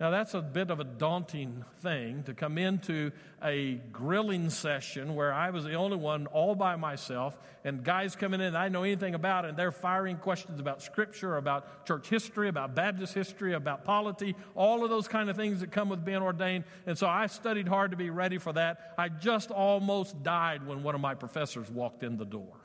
Now, 0.00 0.10
that's 0.10 0.34
a 0.34 0.42
bit 0.42 0.72
of 0.72 0.80
a 0.80 0.84
daunting 0.84 1.64
thing 1.80 2.24
to 2.24 2.34
come 2.34 2.58
into 2.58 3.12
a 3.40 3.74
grilling 3.92 4.50
session 4.50 5.14
where 5.14 5.32
I 5.32 5.50
was 5.50 5.62
the 5.62 5.74
only 5.74 5.96
one 5.96 6.26
all 6.26 6.56
by 6.56 6.74
myself, 6.74 7.38
and 7.62 7.84
guys 7.84 8.16
coming 8.16 8.40
in 8.40 8.56
I 8.56 8.68
know 8.68 8.82
anything 8.82 9.14
about, 9.14 9.44
and 9.44 9.56
they're 9.56 9.70
firing 9.70 10.16
questions 10.16 10.58
about 10.58 10.82
Scripture, 10.82 11.36
about 11.36 11.86
church 11.86 12.08
history, 12.08 12.48
about 12.48 12.74
Baptist 12.74 13.14
history, 13.14 13.54
about 13.54 13.84
polity, 13.84 14.34
all 14.56 14.82
of 14.82 14.90
those 14.90 15.06
kind 15.06 15.30
of 15.30 15.36
things 15.36 15.60
that 15.60 15.70
come 15.70 15.88
with 15.88 16.04
being 16.04 16.22
ordained. 16.22 16.64
And 16.86 16.98
so 16.98 17.06
I 17.06 17.28
studied 17.28 17.68
hard 17.68 17.92
to 17.92 17.96
be 17.96 18.10
ready 18.10 18.38
for 18.38 18.52
that. 18.54 18.94
I 18.98 19.08
just 19.08 19.52
almost 19.52 20.24
died 20.24 20.66
when 20.66 20.82
one 20.82 20.96
of 20.96 21.00
my 21.00 21.14
professors 21.14 21.70
walked 21.70 22.02
in 22.02 22.16
the 22.16 22.24
door. 22.24 22.56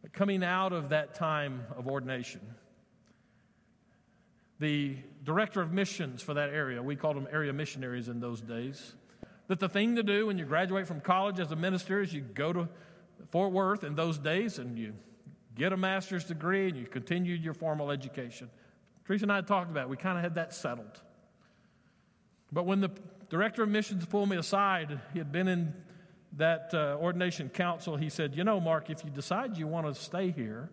But 0.00 0.12
coming 0.12 0.44
out 0.44 0.72
of 0.72 0.90
that 0.90 1.16
time 1.16 1.66
of 1.76 1.88
ordination, 1.88 2.40
the 4.58 4.96
director 5.24 5.60
of 5.60 5.72
missions 5.72 6.22
for 6.22 6.34
that 6.34 6.50
area, 6.50 6.82
we 6.82 6.96
called 6.96 7.16
them 7.16 7.28
area 7.32 7.52
missionaries 7.52 8.08
in 8.08 8.20
those 8.20 8.40
days, 8.40 8.94
that 9.48 9.60
the 9.60 9.68
thing 9.68 9.96
to 9.96 10.02
do 10.02 10.26
when 10.26 10.38
you 10.38 10.44
graduate 10.44 10.86
from 10.86 11.00
college 11.00 11.38
as 11.38 11.52
a 11.52 11.56
minister 11.56 12.00
is 12.00 12.12
you 12.12 12.20
go 12.20 12.52
to 12.52 12.68
Fort 13.30 13.52
Worth 13.52 13.84
in 13.84 13.94
those 13.94 14.18
days 14.18 14.58
and 14.58 14.78
you 14.78 14.94
get 15.54 15.72
a 15.72 15.76
master's 15.76 16.24
degree 16.24 16.68
and 16.68 16.76
you 16.76 16.86
continued 16.86 17.42
your 17.42 17.54
formal 17.54 17.90
education. 17.90 18.48
Teresa 19.04 19.24
and 19.24 19.32
I 19.32 19.40
talked 19.42 19.70
about 19.70 19.84
it. 19.84 19.88
We 19.88 19.96
kind 19.96 20.16
of 20.16 20.24
had 20.24 20.36
that 20.36 20.54
settled. 20.54 21.00
But 22.52 22.64
when 22.64 22.80
the 22.80 22.90
director 23.28 23.62
of 23.62 23.68
missions 23.68 24.06
pulled 24.06 24.28
me 24.28 24.36
aside, 24.36 25.00
he 25.12 25.18
had 25.18 25.32
been 25.32 25.48
in 25.48 25.74
that 26.36 26.70
uh, 26.72 26.96
ordination 27.00 27.48
council. 27.48 27.96
He 27.96 28.08
said, 28.08 28.34
You 28.34 28.44
know, 28.44 28.60
Mark, 28.60 28.90
if 28.90 29.04
you 29.04 29.10
decide 29.10 29.56
you 29.56 29.66
want 29.66 29.86
to 29.86 29.94
stay 29.94 30.30
here, 30.30 30.70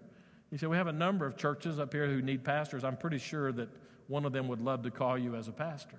he 0.51 0.58
said, 0.58 0.70
We 0.70 0.77
have 0.77 0.88
a 0.88 0.93
number 0.93 1.25
of 1.25 1.38
churches 1.38 1.79
up 1.79 1.93
here 1.93 2.08
who 2.08 2.22
need 2.22 2.43
pastors. 2.43 2.84
I'm 2.84 2.98
pretty 2.98 3.17
sure 3.17 3.51
that 3.53 3.70
one 4.08 4.25
of 4.25 4.34
them 4.34 4.50
would 4.50 4.62
love 4.62 4.84
to 4.84 4.91
call 4.91 5.17
you 5.17 5.36
as 5.36 5.48
a 5.48 5.53
pastor. 5.53 5.98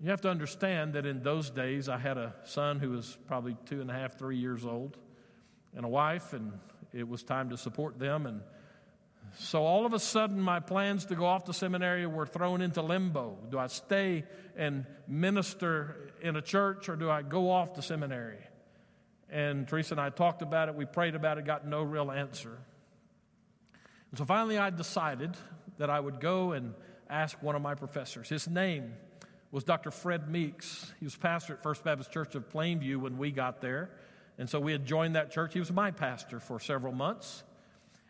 You 0.00 0.10
have 0.10 0.20
to 0.22 0.30
understand 0.30 0.94
that 0.94 1.04
in 1.04 1.22
those 1.22 1.50
days, 1.50 1.88
I 1.88 1.98
had 1.98 2.16
a 2.16 2.34
son 2.44 2.78
who 2.78 2.90
was 2.90 3.18
probably 3.26 3.56
two 3.66 3.80
and 3.80 3.90
a 3.90 3.92
half, 3.92 4.18
three 4.18 4.38
years 4.38 4.64
old, 4.64 4.96
and 5.76 5.84
a 5.84 5.88
wife, 5.88 6.32
and 6.32 6.52
it 6.94 7.06
was 7.06 7.22
time 7.22 7.50
to 7.50 7.58
support 7.58 7.98
them. 7.98 8.24
And 8.24 8.40
so 9.36 9.64
all 9.64 9.84
of 9.84 9.92
a 9.92 9.98
sudden, 9.98 10.40
my 10.40 10.60
plans 10.60 11.06
to 11.06 11.16
go 11.16 11.26
off 11.26 11.44
to 11.44 11.52
seminary 11.52 12.06
were 12.06 12.26
thrown 12.26 12.62
into 12.62 12.80
limbo. 12.80 13.36
Do 13.50 13.58
I 13.58 13.66
stay 13.66 14.24
and 14.56 14.86
minister 15.06 16.12
in 16.22 16.36
a 16.36 16.42
church, 16.42 16.88
or 16.88 16.96
do 16.96 17.10
I 17.10 17.22
go 17.22 17.50
off 17.50 17.74
to 17.74 17.82
seminary? 17.82 18.38
And 19.28 19.68
Teresa 19.68 19.94
and 19.94 20.00
I 20.00 20.10
talked 20.10 20.40
about 20.40 20.68
it, 20.68 20.76
we 20.76 20.86
prayed 20.86 21.14
about 21.14 21.38
it, 21.38 21.44
got 21.44 21.66
no 21.66 21.82
real 21.82 22.10
answer. 22.10 22.58
And 24.10 24.18
so 24.18 24.24
finally, 24.24 24.58
I 24.58 24.70
decided 24.70 25.36
that 25.78 25.90
I 25.90 26.00
would 26.00 26.20
go 26.20 26.52
and 26.52 26.74
ask 27.08 27.40
one 27.42 27.56
of 27.56 27.62
my 27.62 27.74
professors. 27.74 28.28
His 28.28 28.48
name 28.48 28.92
was 29.50 29.64
Dr. 29.64 29.90
Fred 29.90 30.28
Meeks. 30.28 30.92
He 30.98 31.06
was 31.06 31.16
pastor 31.16 31.54
at 31.54 31.62
First 31.62 31.84
Baptist 31.84 32.12
Church 32.12 32.34
of 32.34 32.48
Plainview 32.48 32.98
when 32.98 33.18
we 33.18 33.30
got 33.30 33.60
there. 33.60 33.90
And 34.38 34.48
so 34.48 34.60
we 34.60 34.72
had 34.72 34.86
joined 34.86 35.16
that 35.16 35.30
church. 35.30 35.52
He 35.52 35.58
was 35.58 35.72
my 35.72 35.90
pastor 35.90 36.40
for 36.40 36.60
several 36.60 36.92
months. 36.92 37.42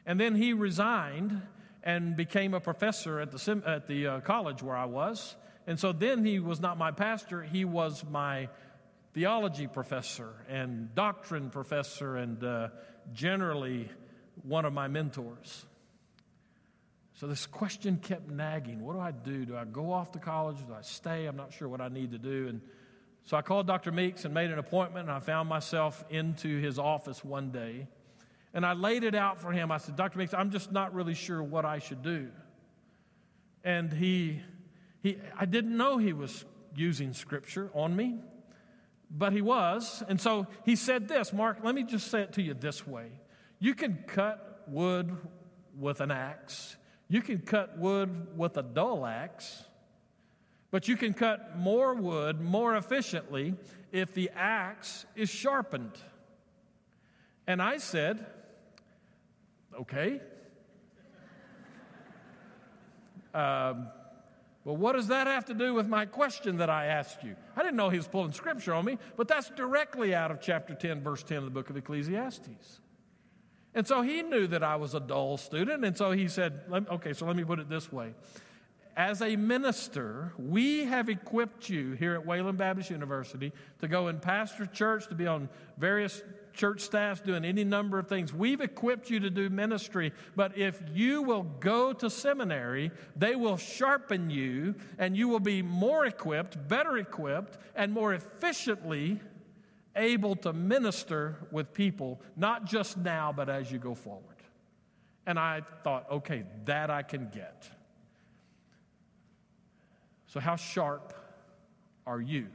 And 0.07 0.19
then 0.19 0.35
he 0.35 0.53
resigned 0.53 1.43
and 1.83 2.17
became 2.17 2.55
a 2.55 2.61
professor 2.61 3.21
at 3.21 3.33
the, 3.33 3.63
at 3.67 3.87
the 3.87 4.07
uh, 4.07 4.21
college 4.21 4.63
where 4.63 4.77
I 4.77 4.85
was. 4.85 5.35
And 5.67 5.79
so 5.79 5.93
then 5.93 6.25
he 6.25 6.39
was 6.39 6.61
not 6.61 6.79
my 6.79 6.91
pastor, 6.91 7.43
he 7.43 7.65
was 7.65 8.05
my 8.05 8.49
theology 9.13 9.67
professor 9.67 10.33
and 10.49 10.95
doctrine 10.95 11.51
professor 11.51 12.17
and 12.17 12.43
uh, 12.45 12.69
generally 13.13 13.89
one 14.43 14.65
of 14.65 14.73
my 14.73 14.89
mentors. 14.89 15.67
So 17.21 17.27
this 17.27 17.45
question 17.45 17.99
kept 17.99 18.31
nagging. 18.31 18.81
What 18.81 18.95
do 18.95 19.01
I 19.01 19.11
do? 19.11 19.45
Do 19.45 19.55
I 19.55 19.67
go 19.67 19.93
off 19.93 20.11
to 20.13 20.19
college? 20.19 20.57
Do 20.67 20.73
I 20.73 20.81
stay? 20.81 21.27
I'm 21.27 21.37
not 21.37 21.53
sure 21.53 21.69
what 21.69 21.83
I 21.83 21.89
need 21.89 22.13
to 22.13 22.19
do. 22.19 22.49
And 22.49 22.63
so 23.25 23.37
I 23.37 23.43
called 23.43 23.67
Dr. 23.67 23.93
Meeks 23.93 24.25
and 24.25 24.33
made 24.33 24.51
an 24.51 24.59
appointment, 24.59 25.07
and 25.07 25.15
I 25.15 25.21
found 25.21 25.47
myself 25.47 26.03
into 26.09 26.59
his 26.63 26.79
office 26.79 27.23
one 27.23 27.51
day. 27.51 27.89
And 28.55 28.65
I 28.65 28.73
laid 28.73 29.05
it 29.05 29.15
out 29.15 29.39
for 29.39 29.53
him. 29.53 29.71
I 29.71 29.77
said, 29.77 29.97
Dr. 29.97 30.19
Meeks, 30.19 30.33
I'm 30.33 30.51
just 30.51 30.73
not 30.73 30.95
really 30.95 31.13
sure 31.13 31.43
what 31.43 31.67
I 31.67 31.79
should 31.79 32.01
do. 32.01 32.31
And 33.65 33.93
he, 33.93 34.41
he 35.03 35.19
I 35.39 35.45
didn't 35.45 35.77
know 35.77 35.99
he 35.99 36.15
was 36.15 36.47
using 36.75 37.13
scripture 37.13 37.71
on 37.75 37.95
me, 37.95 38.17
but 39.11 39.35
he 39.35 39.43
was. 39.43 40.03
And 40.09 40.19
so 40.19 40.47
he 40.65 40.75
said 40.75 41.07
this 41.07 41.35
Mark, 41.35 41.59
let 41.63 41.75
me 41.75 41.83
just 41.83 42.11
say 42.11 42.23
it 42.23 42.33
to 42.33 42.43
you 42.43 42.55
this 42.55 42.87
way. 42.87 43.11
You 43.59 43.75
can 43.75 44.05
cut 44.07 44.65
wood 44.67 45.15
with 45.79 46.01
an 46.01 46.11
axe, 46.11 46.79
you 47.11 47.21
can 47.21 47.41
cut 47.41 47.77
wood 47.77 48.39
with 48.39 48.57
a 48.57 48.63
dull 48.63 49.05
axe, 49.05 49.65
but 50.71 50.87
you 50.87 50.97
can 50.97 51.13
cut 51.13 51.59
more 51.59 51.93
wood 51.93 52.41
more 52.41 52.77
efficiently 52.77 53.55
if 53.91 54.15
the 54.15 54.31
axe 54.37 55.05
is 55.17 55.29
sharpened. 55.29 55.91
And 57.49 57.61
I 57.61 57.77
said, 57.77 58.25
okay. 59.79 60.21
Um, 63.33 63.87
well, 64.65 64.77
what 64.77 64.97
does 64.97 65.07
that 65.07 65.29
have 65.29 65.45
to 65.45 65.55
do 65.55 65.73
with 65.73 65.87
my 65.87 66.05
question 66.05 66.57
that 66.57 66.69
I 66.69 66.87
asked 66.87 67.23
you? 67.23 67.37
I 67.57 67.63
didn't 67.63 67.77
know 67.77 67.91
he 67.91 67.97
was 67.97 68.09
pulling 68.09 68.33
scripture 68.33 68.75
on 68.75 68.85
me, 68.85 68.99
but 69.17 69.29
that's 69.29 69.51
directly 69.51 70.17
out 70.17 70.33
of 70.33 70.41
chapter 70.41 70.75
10, 70.75 71.01
verse 71.01 71.23
10 71.23 71.39
of 71.39 71.45
the 71.45 71.51
book 71.51 71.71
of 71.71 71.77
Ecclesiastes. 71.77 72.81
And 73.75 73.87
so 73.87 74.03
he 74.03 74.23
knew 74.23 74.47
that 74.49 74.63
I 74.63 74.77
was 74.77 74.95
a 74.95 75.01
dull 75.01 75.37
student, 75.37 75.85
and 75.85 75.97
so 75.97 76.11
he 76.11 76.27
said, 76.29 76.61
okay, 76.73 77.13
so 77.13 77.27
let 77.27 77.37
me 77.37 77.45
put 77.45 77.61
it 77.61 77.69
this 77.69 77.93
way. 77.93 78.15
As 78.97 79.23
a 79.23 79.37
minister, 79.37 80.33
we 80.37 80.85
have 80.85 81.09
equipped 81.09 81.71
you 81.71 81.93
here 81.93 82.15
at 82.15 82.27
Wayland 82.27 82.59
Baptist 82.59 82.91
University 82.91 83.53
to 83.81 83.89
go 83.89 84.09
and 84.09 84.21
pastor 84.21 84.67
church, 84.67 85.07
to 85.09 85.15
be 85.15 85.29
on 85.29 85.49
various 85.79 86.23
church 86.53 86.81
staffs 86.81 87.21
doing 87.21 87.45
any 87.45 87.63
number 87.63 87.99
of 87.99 88.09
things. 88.09 88.35
We've 88.35 88.61
equipped 88.61 89.09
you 89.09 89.21
to 89.21 89.31
do 89.31 89.49
ministry, 89.49 90.13
but 90.35 90.59
if 90.59 90.83
you 90.93 91.23
will 91.23 91.45
go 91.45 91.93
to 91.93 92.11
seminary, 92.11 92.91
they 93.17 93.37
will 93.37 93.57
sharpen 93.57 94.29
you 94.29 94.75
and 94.99 95.17
you 95.17 95.29
will 95.29 95.41
be 95.41 95.63
more 95.63 96.05
equipped, 96.05 96.69
better 96.69 96.99
equipped, 96.99 97.59
and 97.77 97.93
more 97.93 98.13
efficiently 98.13 99.21
able 99.97 100.37
to 100.37 100.53
minister 100.53 101.37
with 101.51 101.75
people, 101.75 102.21
not 102.37 102.65
just 102.65 102.97
now, 102.97 103.33
but 103.35 103.49
as 103.49 103.71
you 103.71 103.79
go 103.79 103.95
forward. 103.95 104.25
And 105.27 105.39
I 105.39 105.63
thought, 105.85 106.11
okay, 106.11 106.45
that 106.65 106.91
I 106.91 107.03
can 107.03 107.29
get. 107.33 107.69
So, 110.27 110.41
how 110.41 110.57
sharp 110.57 111.13
are 112.07 112.21
you? 112.21 112.47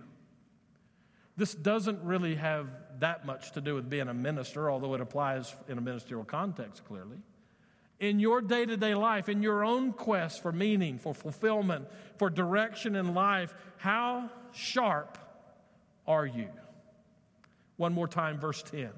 This 1.38 1.54
doesn't 1.54 2.01
really 2.04 2.36
have 2.36 2.70
that 3.00 3.25
much 3.25 3.51
to 3.54 3.62
do 3.62 3.75
with 3.75 3.89
being 3.89 4.08
a 4.08 4.13
minister, 4.13 4.72
although 4.72 4.94
it 4.94 5.01
applies 5.01 5.54
in 5.68 5.77
a 5.77 5.82
ministerial 5.82 6.24
context 6.24 6.86
clearly. 6.86 7.18
In 8.00 8.20
your 8.20 8.42
day 8.42 8.65
to 8.65 8.77
day 8.77 8.96
life, 8.96 9.30
in 9.30 9.42
your 9.42 9.63
own 9.63 9.92
quest 9.92 10.42
for 10.42 10.51
meaning, 10.51 10.98
for 10.98 11.13
fulfillment, 11.13 11.88
for 12.18 12.30
direction 12.30 12.96
in 12.96 13.13
life, 13.13 13.54
how 13.77 14.30
sharp 14.54 15.18
are 16.08 16.25
you? 16.25 16.50
One 17.77 17.94
more 17.94 18.08
time, 18.08 18.39
verse 18.39 18.63
10. 18.63 18.89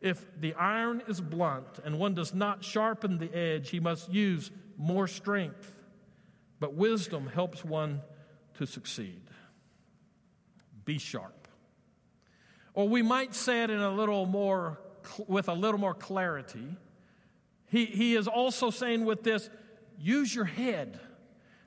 If 0.00 0.26
the 0.40 0.54
iron 0.54 1.02
is 1.06 1.20
blunt 1.20 1.78
and 1.84 1.98
one 1.98 2.14
does 2.14 2.34
not 2.34 2.64
sharpen 2.64 3.18
the 3.18 3.32
edge, 3.32 3.70
he 3.70 3.78
must 3.78 4.12
use 4.12 4.50
more 4.76 5.06
strength. 5.06 5.72
But 6.58 6.74
wisdom 6.74 7.28
helps 7.28 7.64
one 7.64 8.02
to 8.54 8.66
succeed. 8.66 9.22
Be 10.84 10.98
sharp. 10.98 11.48
Or 12.74 12.88
we 12.88 13.02
might 13.02 13.34
say 13.34 13.62
it 13.62 13.70
in 13.70 13.80
a 13.80 13.90
little 13.90 14.26
more, 14.26 14.80
with 15.26 15.48
a 15.48 15.54
little 15.54 15.78
more 15.78 15.94
clarity. 15.94 16.76
He, 17.66 17.86
he 17.86 18.16
is 18.16 18.26
also 18.26 18.70
saying 18.70 19.04
with 19.04 19.22
this, 19.22 19.50
use 19.98 20.34
your 20.34 20.46
head. 20.46 20.98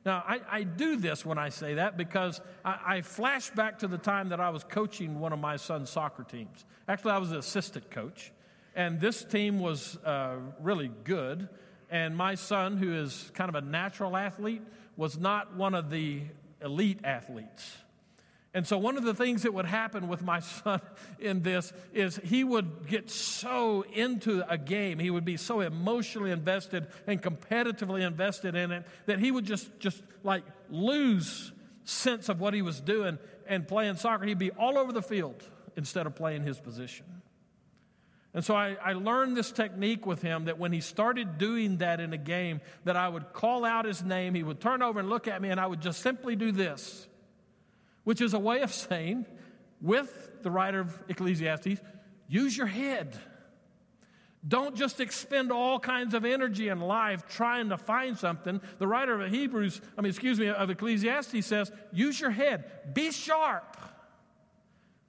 Now, 0.05 0.23
I, 0.27 0.39
I, 0.51 0.63
do 0.63 0.97
this 0.97 1.25
when 1.25 1.39
I 1.39 1.49
say 1.49 1.73
that 1.75 1.97
because 1.97 2.39
I, 2.63 2.79
I, 2.85 3.01
flash 3.01 3.49
back 3.49 3.79
to 3.79 3.87
the 3.87 3.97
time 3.97 4.29
that 4.29 4.39
I 4.39 4.51
was 4.51 4.63
coaching 4.63 5.19
one 5.19 5.33
of 5.33 5.39
my 5.39 5.55
son's 5.55 5.89
soccer 5.89 6.23
teams. 6.23 6.63
Actually, 6.87 7.11
I 7.13 7.17
was 7.17 7.31
an 7.31 7.37
assistant 7.37 7.89
coach, 7.89 8.31
and 8.75 9.01
this 9.01 9.23
team 9.23 9.59
was 9.59 9.97
uh, 10.05 10.35
really 10.61 10.91
good. 11.05 11.49
And 11.89 12.15
my 12.15 12.35
son, 12.35 12.77
who 12.77 12.93
is 12.93 13.31
kind 13.33 13.49
of 13.49 13.55
a 13.55 13.61
natural 13.65 14.15
athlete, 14.15 14.61
was 14.95 15.17
not 15.17 15.55
one 15.55 15.73
of 15.73 15.89
the 15.89 16.21
elite 16.61 16.99
athletes. 17.03 17.75
And 18.55 18.65
so, 18.65 18.77
one 18.77 18.95
of 18.95 19.03
the 19.03 19.13
things 19.13 19.43
that 19.43 19.53
would 19.53 19.65
happen 19.65 20.07
with 20.07 20.23
my 20.23 20.39
son 20.63 20.79
in 21.19 21.41
this 21.43 21.73
is 21.93 22.15
he 22.23 22.45
would 22.45 22.87
get 22.87 23.11
so 23.11 23.83
into 23.93 24.49
a 24.49 24.57
game, 24.57 24.97
he 24.97 25.11
would 25.11 25.25
be 25.25 25.35
so 25.35 25.59
emotionally 25.59 26.31
invested 26.31 26.87
and 27.05 27.21
competitively 27.21 28.07
invested 28.07 28.55
in 28.55 28.71
it 28.71 28.87
that 29.07 29.19
he 29.19 29.29
would 29.29 29.43
just, 29.43 29.77
just 29.77 30.01
like 30.23 30.43
lose 30.69 31.51
sense 31.83 32.29
of 32.29 32.39
what 32.39 32.53
he 32.53 32.61
was 32.61 32.79
doing 32.79 33.19
and 33.45 33.67
playing 33.67 33.97
soccer. 33.97 34.25
He'd 34.25 34.39
be 34.39 34.51
all 34.51 34.77
over 34.77 34.93
the 34.93 35.01
field 35.01 35.43
instead 35.75 36.07
of 36.07 36.15
playing 36.15 36.43
his 36.43 36.57
position. 36.57 37.05
And 38.33 38.43
so 38.43 38.55
I, 38.55 38.77
I, 38.83 38.93
learned 38.93 39.35
this 39.35 39.51
technique 39.51 40.05
with 40.05 40.21
him 40.21 40.45
that 40.45 40.57
when 40.57 40.71
he 40.71 40.81
started 40.81 41.37
doing 41.37 41.77
that 41.77 41.99
in 41.99 42.11
a 42.11 42.17
game, 42.17 42.61
that 42.85 42.95
I 42.95 43.07
would 43.07 43.33
call 43.33 43.63
out 43.63 43.85
his 43.85 44.03
name, 44.03 44.33
he 44.33 44.43
would 44.43 44.59
turn 44.59 44.81
over 44.81 44.99
and 44.99 45.09
look 45.09 45.27
at 45.27 45.41
me, 45.41 45.49
and 45.49 45.59
I 45.59 45.67
would 45.67 45.81
just 45.81 46.01
simply 46.01 46.35
do 46.35 46.51
this 46.51 47.07
which 48.05 48.21
is 48.21 48.33
a 48.33 48.39
way 48.39 48.61
of 48.61 48.71
saying, 48.71 49.25
with 49.81 50.41
the 50.41 50.49
writer 50.49 50.79
of 50.79 51.03
Ecclesiastes, 51.09 51.81
use 52.29 52.57
your 52.57 52.67
head. 52.67 53.19
Don't 54.47 54.75
just 54.75 54.99
expend 54.99 55.51
all 55.51 55.79
kinds 55.79 56.13
of 56.13 56.23
energy 56.23 56.69
in 56.69 56.79
life 56.79 57.27
trying 57.27 57.69
to 57.69 57.77
find 57.77 58.17
something. 58.17 58.61
The 58.77 58.87
writer 58.87 59.19
of 59.19 59.31
Hebrews, 59.31 59.81
I 59.97 60.01
mean, 60.01 60.11
excuse 60.11 60.39
me, 60.39 60.47
of 60.47 60.69
Ecclesiastes 60.69 61.45
says, 61.45 61.71
use 61.91 62.19
your 62.21 62.29
head, 62.29 62.93
be 62.93 63.11
sharp. 63.11 63.75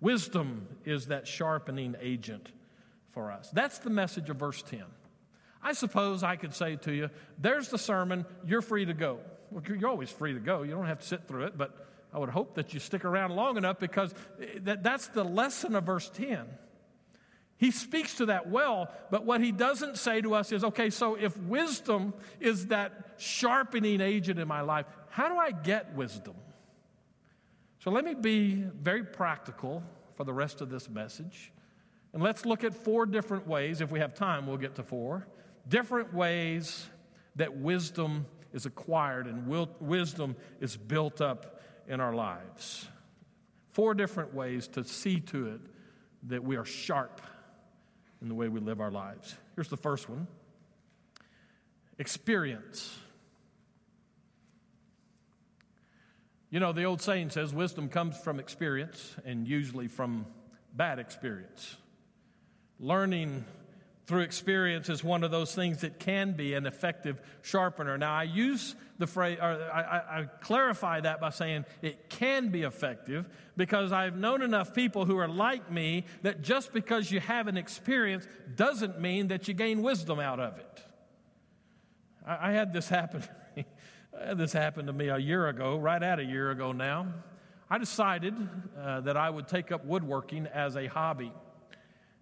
Wisdom 0.00 0.66
is 0.84 1.06
that 1.06 1.26
sharpening 1.26 1.96
agent 2.00 2.50
for 3.12 3.30
us. 3.30 3.50
That's 3.50 3.78
the 3.78 3.90
message 3.90 4.30
of 4.30 4.36
verse 4.36 4.62
10. 4.62 4.82
I 5.62 5.72
suppose 5.72 6.22
I 6.22 6.36
could 6.36 6.54
say 6.54 6.76
to 6.76 6.92
you, 6.92 7.10
there's 7.38 7.68
the 7.68 7.78
sermon, 7.78 8.24
you're 8.46 8.62
free 8.62 8.86
to 8.86 8.94
go. 8.94 9.18
Well, 9.50 9.62
you're 9.68 9.88
always 9.88 10.10
free 10.10 10.32
to 10.32 10.40
go. 10.40 10.62
You 10.62 10.72
don't 10.72 10.86
have 10.86 11.00
to 11.00 11.06
sit 11.06 11.26
through 11.28 11.44
it, 11.44 11.58
but 11.58 11.86
I 12.16 12.18
would 12.18 12.30
hope 12.30 12.54
that 12.54 12.72
you 12.72 12.80
stick 12.80 13.04
around 13.04 13.36
long 13.36 13.58
enough 13.58 13.78
because 13.78 14.14
that, 14.60 14.82
that's 14.82 15.08
the 15.08 15.22
lesson 15.22 15.76
of 15.76 15.84
verse 15.84 16.08
10. 16.14 16.46
He 17.58 17.70
speaks 17.70 18.14
to 18.14 18.26
that 18.26 18.48
well, 18.48 18.90
but 19.10 19.26
what 19.26 19.42
he 19.42 19.52
doesn't 19.52 19.98
say 19.98 20.22
to 20.22 20.34
us 20.34 20.50
is 20.50 20.64
okay, 20.64 20.88
so 20.88 21.16
if 21.16 21.36
wisdom 21.36 22.14
is 22.40 22.68
that 22.68 23.16
sharpening 23.18 24.00
agent 24.00 24.38
in 24.38 24.48
my 24.48 24.62
life, 24.62 24.86
how 25.10 25.28
do 25.28 25.36
I 25.36 25.50
get 25.50 25.94
wisdom? 25.94 26.34
So 27.80 27.90
let 27.90 28.02
me 28.02 28.14
be 28.14 28.64
very 28.80 29.04
practical 29.04 29.82
for 30.14 30.24
the 30.24 30.32
rest 30.32 30.62
of 30.62 30.70
this 30.70 30.88
message. 30.88 31.52
And 32.14 32.22
let's 32.22 32.46
look 32.46 32.64
at 32.64 32.72
four 32.72 33.04
different 33.04 33.46
ways. 33.46 33.82
If 33.82 33.90
we 33.90 34.00
have 34.00 34.14
time, 34.14 34.46
we'll 34.46 34.56
get 34.56 34.76
to 34.76 34.82
four. 34.82 35.28
Different 35.68 36.14
ways 36.14 36.86
that 37.34 37.58
wisdom 37.58 38.24
is 38.54 38.64
acquired 38.64 39.26
and 39.26 39.46
wisdom 39.80 40.34
is 40.62 40.78
built 40.78 41.20
up 41.20 41.55
in 41.88 42.00
our 42.00 42.14
lives. 42.14 42.86
Four 43.72 43.94
different 43.94 44.34
ways 44.34 44.68
to 44.68 44.84
see 44.84 45.20
to 45.20 45.48
it 45.48 45.60
that 46.24 46.42
we 46.42 46.56
are 46.56 46.64
sharp 46.64 47.20
in 48.22 48.28
the 48.28 48.34
way 48.34 48.48
we 48.48 48.60
live 48.60 48.80
our 48.80 48.90
lives. 48.90 49.34
Here's 49.54 49.68
the 49.68 49.76
first 49.76 50.08
one 50.08 50.26
experience. 51.98 52.94
You 56.50 56.60
know, 56.60 56.72
the 56.72 56.84
old 56.84 57.02
saying 57.02 57.30
says 57.30 57.52
wisdom 57.52 57.88
comes 57.88 58.16
from 58.18 58.38
experience 58.38 59.16
and 59.24 59.48
usually 59.48 59.88
from 59.88 60.26
bad 60.74 60.98
experience. 60.98 61.76
Learning 62.78 63.44
through 64.06 64.20
experience 64.20 64.88
is 64.88 65.02
one 65.02 65.24
of 65.24 65.30
those 65.30 65.54
things 65.54 65.80
that 65.80 65.98
can 65.98 66.32
be 66.32 66.54
an 66.54 66.64
effective 66.64 67.20
sharpener. 67.42 67.98
Now, 67.98 68.14
I 68.14 68.22
use 68.22 68.76
the 68.98 69.06
phrase, 69.06 69.38
or 69.40 69.70
I, 69.72 70.20
I, 70.20 70.28
clarify 70.40 71.00
that 71.00 71.20
by 71.20 71.30
saying 71.30 71.64
it 71.82 72.08
can 72.08 72.48
be 72.48 72.62
effective 72.62 73.28
because 73.56 73.92
I've 73.92 74.16
known 74.16 74.42
enough 74.42 74.74
people 74.74 75.04
who 75.04 75.18
are 75.18 75.28
like 75.28 75.70
me 75.70 76.04
that 76.22 76.40
just 76.40 76.72
because 76.72 77.10
you 77.10 77.20
have 77.20 77.48
an 77.48 77.56
experience 77.56 78.26
doesn't 78.54 79.00
mean 79.00 79.28
that 79.28 79.48
you 79.48 79.54
gain 79.54 79.82
wisdom 79.82 80.20
out 80.20 80.40
of 80.40 80.56
it. 80.58 80.82
I, 82.26 82.50
I 82.50 82.52
had 82.52 82.72
this 82.72 82.88
happen. 82.88 83.24
Had 84.24 84.38
this 84.38 84.54
happened 84.54 84.86
to 84.86 84.94
me 84.94 85.08
a 85.08 85.18
year 85.18 85.46
ago, 85.46 85.76
right 85.76 86.02
at 86.02 86.18
a 86.18 86.24
year 86.24 86.50
ago 86.50 86.72
now. 86.72 87.08
I 87.68 87.76
decided 87.76 88.34
uh, 88.80 89.00
that 89.00 89.14
I 89.14 89.28
would 89.28 89.46
take 89.46 89.70
up 89.70 89.84
woodworking 89.84 90.46
as 90.46 90.74
a 90.74 90.86
hobby. 90.86 91.32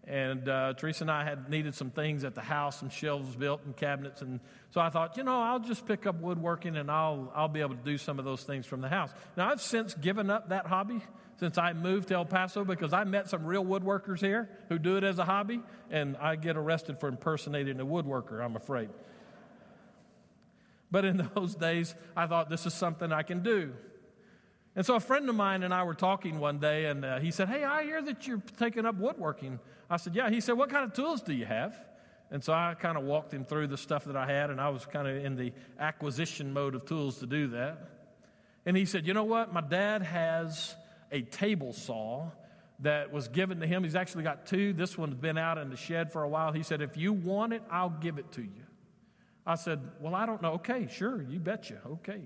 And 0.06 0.48
uh, 0.48 0.74
Teresa 0.74 1.04
and 1.04 1.10
I 1.10 1.24
had 1.24 1.48
needed 1.48 1.74
some 1.74 1.90
things 1.90 2.24
at 2.24 2.34
the 2.34 2.42
house, 2.42 2.80
some 2.80 2.90
shelves 2.90 3.34
built 3.36 3.62
and 3.64 3.74
cabinets. 3.74 4.20
And 4.20 4.40
so 4.70 4.80
I 4.80 4.90
thought, 4.90 5.16
you 5.16 5.24
know, 5.24 5.40
I'll 5.40 5.60
just 5.60 5.86
pick 5.86 6.06
up 6.06 6.20
woodworking 6.20 6.76
and 6.76 6.90
I'll, 6.90 7.32
I'll 7.34 7.48
be 7.48 7.60
able 7.60 7.74
to 7.74 7.82
do 7.82 7.96
some 7.96 8.18
of 8.18 8.26
those 8.26 8.42
things 8.42 8.66
from 8.66 8.82
the 8.82 8.88
house. 8.88 9.10
Now, 9.36 9.50
I've 9.50 9.62
since 9.62 9.94
given 9.94 10.28
up 10.28 10.50
that 10.50 10.66
hobby 10.66 11.00
since 11.38 11.58
I 11.58 11.72
moved 11.72 12.08
to 12.08 12.14
El 12.14 12.24
Paso 12.24 12.64
because 12.64 12.92
I 12.92 13.04
met 13.04 13.28
some 13.28 13.44
real 13.44 13.64
woodworkers 13.64 14.20
here 14.20 14.48
who 14.68 14.78
do 14.78 14.96
it 14.96 15.04
as 15.04 15.18
a 15.18 15.24
hobby, 15.24 15.60
and 15.90 16.16
I 16.18 16.36
get 16.36 16.56
arrested 16.56 17.00
for 17.00 17.08
impersonating 17.08 17.80
a 17.80 17.86
woodworker, 17.86 18.44
I'm 18.44 18.56
afraid. 18.56 18.90
But 20.90 21.04
in 21.04 21.28
those 21.34 21.54
days, 21.54 21.94
I 22.16 22.26
thought 22.26 22.50
this 22.50 22.66
is 22.66 22.74
something 22.74 23.12
I 23.12 23.22
can 23.22 23.42
do. 23.42 23.72
And 24.76 24.84
so 24.84 24.96
a 24.96 25.00
friend 25.00 25.28
of 25.28 25.34
mine 25.34 25.62
and 25.62 25.72
I 25.72 25.84
were 25.84 25.94
talking 25.94 26.40
one 26.40 26.58
day, 26.58 26.86
and 26.86 27.04
uh, 27.04 27.18
he 27.18 27.30
said, 27.30 27.48
Hey, 27.48 27.62
I 27.64 27.84
hear 27.84 28.02
that 28.02 28.26
you're 28.26 28.42
taking 28.56 28.86
up 28.86 28.96
woodworking. 28.96 29.60
I 29.88 29.96
said, 29.96 30.14
Yeah. 30.14 30.30
He 30.30 30.40
said, 30.40 30.52
What 30.52 30.70
kind 30.70 30.84
of 30.84 30.92
tools 30.92 31.22
do 31.22 31.32
you 31.32 31.46
have? 31.46 31.74
And 32.30 32.42
so 32.42 32.52
I 32.52 32.74
kind 32.74 32.96
of 32.96 33.04
walked 33.04 33.32
him 33.32 33.44
through 33.44 33.68
the 33.68 33.76
stuff 33.76 34.06
that 34.06 34.16
I 34.16 34.26
had, 34.26 34.50
and 34.50 34.60
I 34.60 34.70
was 34.70 34.86
kind 34.86 35.06
of 35.06 35.24
in 35.24 35.36
the 35.36 35.52
acquisition 35.78 36.52
mode 36.52 36.74
of 36.74 36.84
tools 36.84 37.18
to 37.18 37.26
do 37.26 37.48
that. 37.48 37.90
And 38.66 38.76
he 38.76 38.86
said, 38.86 39.06
You 39.06 39.14
know 39.14 39.24
what? 39.24 39.52
My 39.52 39.60
dad 39.60 40.02
has 40.02 40.74
a 41.12 41.22
table 41.22 41.72
saw 41.72 42.30
that 42.80 43.12
was 43.12 43.28
given 43.28 43.60
to 43.60 43.66
him. 43.66 43.84
He's 43.84 43.94
actually 43.94 44.24
got 44.24 44.46
two. 44.46 44.72
This 44.72 44.98
one's 44.98 45.14
been 45.14 45.38
out 45.38 45.58
in 45.58 45.70
the 45.70 45.76
shed 45.76 46.12
for 46.12 46.22
a 46.22 46.28
while. 46.28 46.52
He 46.52 46.62
said, 46.62 46.80
If 46.82 46.96
you 46.96 47.12
want 47.12 47.52
it, 47.52 47.62
I'll 47.70 47.90
give 47.90 48.18
it 48.18 48.32
to 48.32 48.42
you. 48.42 48.64
I 49.46 49.54
said, 49.56 49.80
Well, 50.00 50.14
I 50.14 50.26
don't 50.26 50.42
know. 50.42 50.52
Okay, 50.54 50.88
sure, 50.90 51.22
you 51.22 51.38
betcha. 51.38 51.80
Okay. 51.86 52.22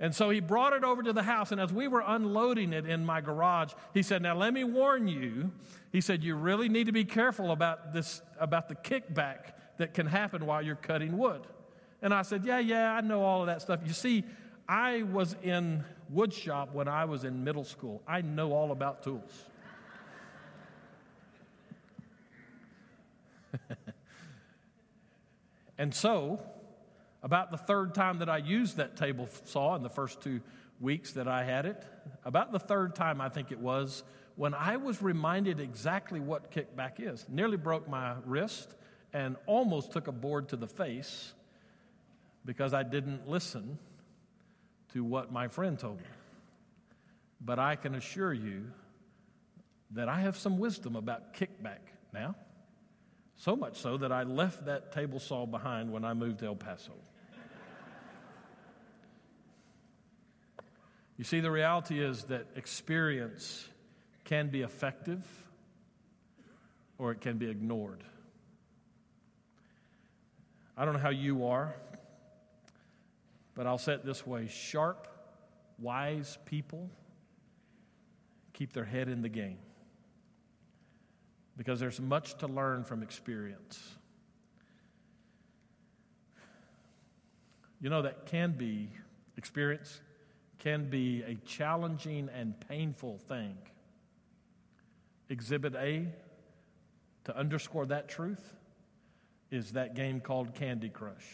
And 0.00 0.14
so 0.14 0.30
he 0.30 0.38
brought 0.40 0.72
it 0.74 0.84
over 0.84 1.02
to 1.02 1.12
the 1.12 1.24
house. 1.24 1.50
And 1.50 1.60
as 1.60 1.72
we 1.72 1.88
were 1.88 2.04
unloading 2.06 2.72
it 2.72 2.86
in 2.86 3.04
my 3.04 3.20
garage, 3.20 3.72
he 3.92 4.02
said, 4.02 4.22
Now 4.22 4.36
let 4.36 4.54
me 4.54 4.62
warn 4.62 5.08
you. 5.08 5.50
He 5.90 6.00
said, 6.00 6.22
You 6.22 6.36
really 6.36 6.68
need 6.68 6.86
to 6.86 6.92
be 6.92 7.04
careful 7.04 7.50
about 7.50 7.92
this, 7.92 8.22
about 8.38 8.68
the 8.68 8.76
kickback 8.76 9.54
that 9.78 9.94
can 9.94 10.06
happen 10.06 10.46
while 10.46 10.62
you're 10.62 10.76
cutting 10.76 11.18
wood. 11.18 11.46
And 12.00 12.14
I 12.14 12.22
said, 12.22 12.44
Yeah, 12.44 12.60
yeah, 12.60 12.92
I 12.92 13.00
know 13.00 13.22
all 13.22 13.40
of 13.40 13.48
that 13.48 13.60
stuff. 13.60 13.80
You 13.84 13.92
see, 13.92 14.24
I 14.68 15.02
was 15.02 15.34
in 15.42 15.84
wood 16.10 16.32
shop 16.32 16.72
when 16.72 16.86
I 16.86 17.04
was 17.04 17.24
in 17.24 17.42
middle 17.42 17.64
school. 17.64 18.00
I 18.06 18.20
know 18.20 18.52
all 18.52 18.70
about 18.70 19.02
tools. 19.02 19.32
and 25.78 25.92
so, 25.92 26.40
about 27.28 27.50
the 27.50 27.58
third 27.58 27.94
time 27.94 28.20
that 28.20 28.30
I 28.30 28.38
used 28.38 28.78
that 28.78 28.96
table 28.96 29.28
saw 29.44 29.76
in 29.76 29.82
the 29.82 29.90
first 29.90 30.22
two 30.22 30.40
weeks 30.80 31.12
that 31.12 31.28
I 31.28 31.44
had 31.44 31.66
it, 31.66 31.84
about 32.24 32.52
the 32.52 32.58
third 32.58 32.94
time 32.94 33.20
I 33.20 33.28
think 33.28 33.52
it 33.52 33.58
was, 33.58 34.02
when 34.36 34.54
I 34.54 34.78
was 34.78 35.02
reminded 35.02 35.60
exactly 35.60 36.20
what 36.20 36.50
kickback 36.50 36.92
is. 36.96 37.26
Nearly 37.28 37.58
broke 37.58 37.86
my 37.86 38.14
wrist 38.24 38.74
and 39.12 39.36
almost 39.44 39.92
took 39.92 40.08
a 40.08 40.12
board 40.12 40.48
to 40.48 40.56
the 40.56 40.66
face 40.66 41.34
because 42.46 42.72
I 42.72 42.82
didn't 42.82 43.28
listen 43.28 43.78
to 44.94 45.04
what 45.04 45.30
my 45.30 45.48
friend 45.48 45.78
told 45.78 45.98
me. 45.98 46.06
But 47.42 47.58
I 47.58 47.76
can 47.76 47.94
assure 47.94 48.32
you 48.32 48.70
that 49.90 50.08
I 50.08 50.20
have 50.20 50.38
some 50.38 50.56
wisdom 50.56 50.96
about 50.96 51.34
kickback 51.34 51.92
now. 52.14 52.36
So 53.36 53.54
much 53.54 53.76
so 53.76 53.98
that 53.98 54.12
I 54.12 54.22
left 54.22 54.64
that 54.64 54.92
table 54.92 55.20
saw 55.20 55.44
behind 55.44 55.92
when 55.92 56.06
I 56.06 56.14
moved 56.14 56.38
to 56.38 56.46
El 56.46 56.56
Paso. 56.56 56.94
You 61.18 61.24
see, 61.24 61.40
the 61.40 61.50
reality 61.50 62.00
is 62.02 62.24
that 62.24 62.46
experience 62.54 63.68
can 64.24 64.48
be 64.48 64.62
effective 64.62 65.24
or 66.96 67.10
it 67.10 67.20
can 67.20 67.38
be 67.38 67.50
ignored. 67.50 68.04
I 70.76 70.84
don't 70.84 70.94
know 70.94 71.00
how 71.00 71.10
you 71.10 71.46
are, 71.46 71.74
but 73.56 73.66
I'll 73.66 73.78
say 73.78 73.94
it 73.94 74.06
this 74.06 74.24
way 74.24 74.46
sharp, 74.46 75.08
wise 75.80 76.38
people 76.46 76.88
keep 78.52 78.72
their 78.72 78.84
head 78.84 79.08
in 79.08 79.20
the 79.20 79.28
game 79.28 79.58
because 81.56 81.80
there's 81.80 82.00
much 82.00 82.38
to 82.38 82.46
learn 82.46 82.84
from 82.84 83.02
experience. 83.02 83.96
You 87.80 87.90
know, 87.90 88.02
that 88.02 88.26
can 88.26 88.52
be 88.52 88.90
experience 89.36 90.00
can 90.58 90.90
be 90.90 91.22
a 91.22 91.34
challenging 91.46 92.28
and 92.34 92.58
painful 92.68 93.18
thing. 93.28 93.56
Exhibit 95.28 95.74
A, 95.76 96.06
to 97.24 97.36
underscore 97.36 97.86
that 97.86 98.08
truth, 98.08 98.54
is 99.50 99.72
that 99.72 99.94
game 99.94 100.20
called 100.20 100.54
Candy 100.54 100.88
Crush. 100.88 101.24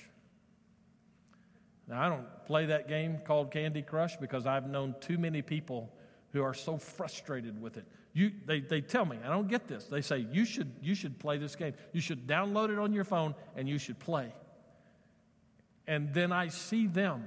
Now, 1.86 2.02
I 2.02 2.08
don't 2.08 2.26
play 2.46 2.66
that 2.66 2.88
game 2.88 3.18
called 3.24 3.50
Candy 3.50 3.82
Crush 3.82 4.16
because 4.16 4.46
I've 4.46 4.68
known 4.68 4.94
too 5.00 5.18
many 5.18 5.42
people 5.42 5.92
who 6.32 6.42
are 6.42 6.54
so 6.54 6.78
frustrated 6.78 7.60
with 7.60 7.76
it. 7.76 7.84
You, 8.12 8.32
they, 8.46 8.60
they 8.60 8.80
tell 8.80 9.04
me, 9.04 9.18
I 9.24 9.28
don't 9.28 9.48
get 9.48 9.66
this. 9.66 9.84
They 9.86 10.00
say, 10.00 10.26
you 10.30 10.44
should, 10.44 10.72
you 10.80 10.94
should 10.94 11.18
play 11.18 11.36
this 11.36 11.56
game. 11.56 11.74
You 11.92 12.00
should 12.00 12.26
download 12.26 12.70
it 12.70 12.78
on 12.78 12.92
your 12.92 13.04
phone 13.04 13.34
and 13.56 13.68
you 13.68 13.78
should 13.78 13.98
play. 13.98 14.32
And 15.86 16.14
then 16.14 16.32
I 16.32 16.48
see 16.48 16.86
them 16.86 17.24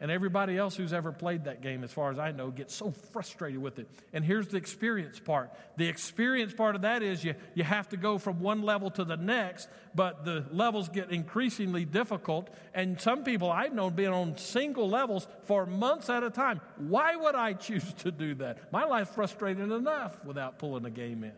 and 0.00 0.10
everybody 0.10 0.56
else 0.56 0.76
who's 0.76 0.94
ever 0.94 1.12
played 1.12 1.44
that 1.44 1.60
game, 1.60 1.84
as 1.84 1.92
far 1.92 2.10
as 2.10 2.18
I 2.18 2.32
know, 2.32 2.50
gets 2.50 2.74
so 2.74 2.90
frustrated 3.12 3.60
with 3.60 3.78
it. 3.78 3.86
And 4.14 4.24
here's 4.24 4.48
the 4.48 4.56
experience 4.56 5.20
part. 5.20 5.50
The 5.76 5.88
experience 5.88 6.54
part 6.54 6.74
of 6.74 6.82
that 6.82 7.02
is 7.02 7.22
you, 7.22 7.34
you 7.54 7.64
have 7.64 7.90
to 7.90 7.98
go 7.98 8.16
from 8.16 8.40
one 8.40 8.62
level 8.62 8.90
to 8.92 9.04
the 9.04 9.18
next, 9.18 9.68
but 9.94 10.24
the 10.24 10.46
levels 10.50 10.88
get 10.88 11.10
increasingly 11.10 11.84
difficult. 11.84 12.48
And 12.72 12.98
some 12.98 13.24
people 13.24 13.52
I've 13.52 13.74
known 13.74 13.94
being 13.94 14.08
on 14.08 14.38
single 14.38 14.88
levels 14.88 15.28
for 15.44 15.66
months 15.66 16.08
at 16.08 16.22
a 16.22 16.30
time. 16.30 16.62
Why 16.78 17.14
would 17.14 17.34
I 17.34 17.52
choose 17.52 17.92
to 17.98 18.10
do 18.10 18.34
that? 18.36 18.72
My 18.72 18.84
life's 18.84 19.14
frustrated 19.14 19.70
enough 19.70 20.24
without 20.24 20.58
pulling 20.58 20.86
a 20.86 20.90
game 20.90 21.24
in. 21.24 21.32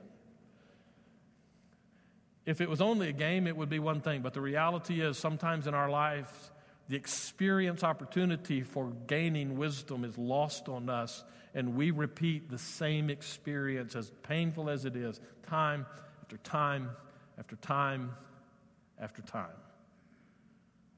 If 2.46 2.60
it 2.60 2.68
was 2.68 2.80
only 2.80 3.08
a 3.08 3.12
game, 3.12 3.48
it 3.48 3.56
would 3.56 3.68
be 3.68 3.80
one 3.80 4.00
thing. 4.00 4.22
But 4.22 4.34
the 4.34 4.40
reality 4.40 5.00
is, 5.00 5.18
sometimes 5.18 5.66
in 5.66 5.74
our 5.74 5.90
lives, 5.90 6.51
the 6.92 6.98
experience 6.98 7.82
opportunity 7.82 8.60
for 8.60 8.92
gaining 9.06 9.56
wisdom 9.56 10.04
is 10.04 10.18
lost 10.18 10.68
on 10.68 10.90
us, 10.90 11.24
and 11.54 11.74
we 11.74 11.90
repeat 11.90 12.50
the 12.50 12.58
same 12.58 13.08
experience, 13.08 13.96
as 13.96 14.12
painful 14.22 14.68
as 14.68 14.84
it 14.84 14.94
is, 14.94 15.18
time 15.46 15.86
after 16.20 16.36
time 16.36 16.90
after 17.38 17.56
time 17.56 18.12
after 19.00 19.22
time. 19.22 19.56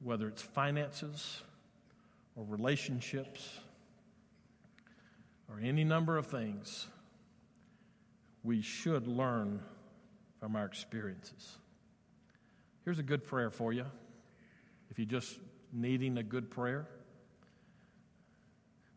Whether 0.03 0.27
it's 0.27 0.41
finances 0.41 1.41
or 2.35 2.43
relationships 2.43 3.57
or 5.49 5.61
any 5.63 5.85
number 5.85 6.17
of 6.17 6.27
things, 6.27 6.87
we 8.43 8.61
should 8.61 9.07
learn 9.07 9.61
from 10.41 10.57
our 10.57 10.65
experiences. 10.65 11.57
Here's 12.83 12.99
a 12.99 13.03
good 13.03 13.23
prayer 13.23 13.49
for 13.49 13.71
you. 13.71 13.85
If 14.89 14.99
you're 14.99 15.05
just 15.05 15.39
needing 15.75 16.17
a 16.17 16.23
good 16.23 16.49
prayer, 16.49 16.87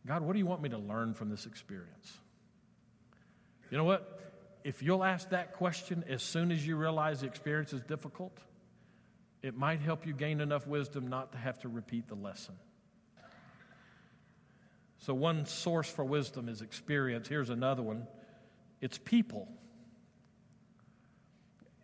God, 0.07 0.23
what 0.23 0.33
do 0.33 0.39
you 0.39 0.47
want 0.47 0.63
me 0.63 0.71
to 0.71 0.79
learn 0.79 1.13
from 1.13 1.29
this 1.29 1.45
experience? 1.45 2.17
You 3.71 3.77
know 3.77 3.85
what? 3.85 4.15
If 4.65 4.83
you'll 4.83 5.05
ask 5.05 5.31
that 5.31 5.55
question 5.55 6.05
as 6.09 6.23
soon 6.23 6.51
as 6.51 6.67
you 6.67 6.77
realize 6.77 7.21
the 7.21 7.27
experience 7.27 7.73
is 7.73 7.83
difficult, 7.83 8.39
it 9.43 9.57
might 9.57 9.81
help 9.81 10.07
you 10.07 10.15
gain 10.15 10.41
enough 10.41 10.67
wisdom 10.67 11.09
not 11.09 11.33
to 11.33 11.39
have 11.39 11.59
to 11.61 11.69
repeat 11.69 12.09
the 12.09 12.15
lesson. 12.15 12.55
So, 15.01 15.15
one 15.15 15.47
source 15.47 15.89
for 15.89 16.05
wisdom 16.05 16.49
is 16.49 16.61
experience. 16.61 17.29
Here's 17.29 17.51
another 17.51 17.83
one 17.83 18.07
it's 18.81 18.99
people. 18.99 19.49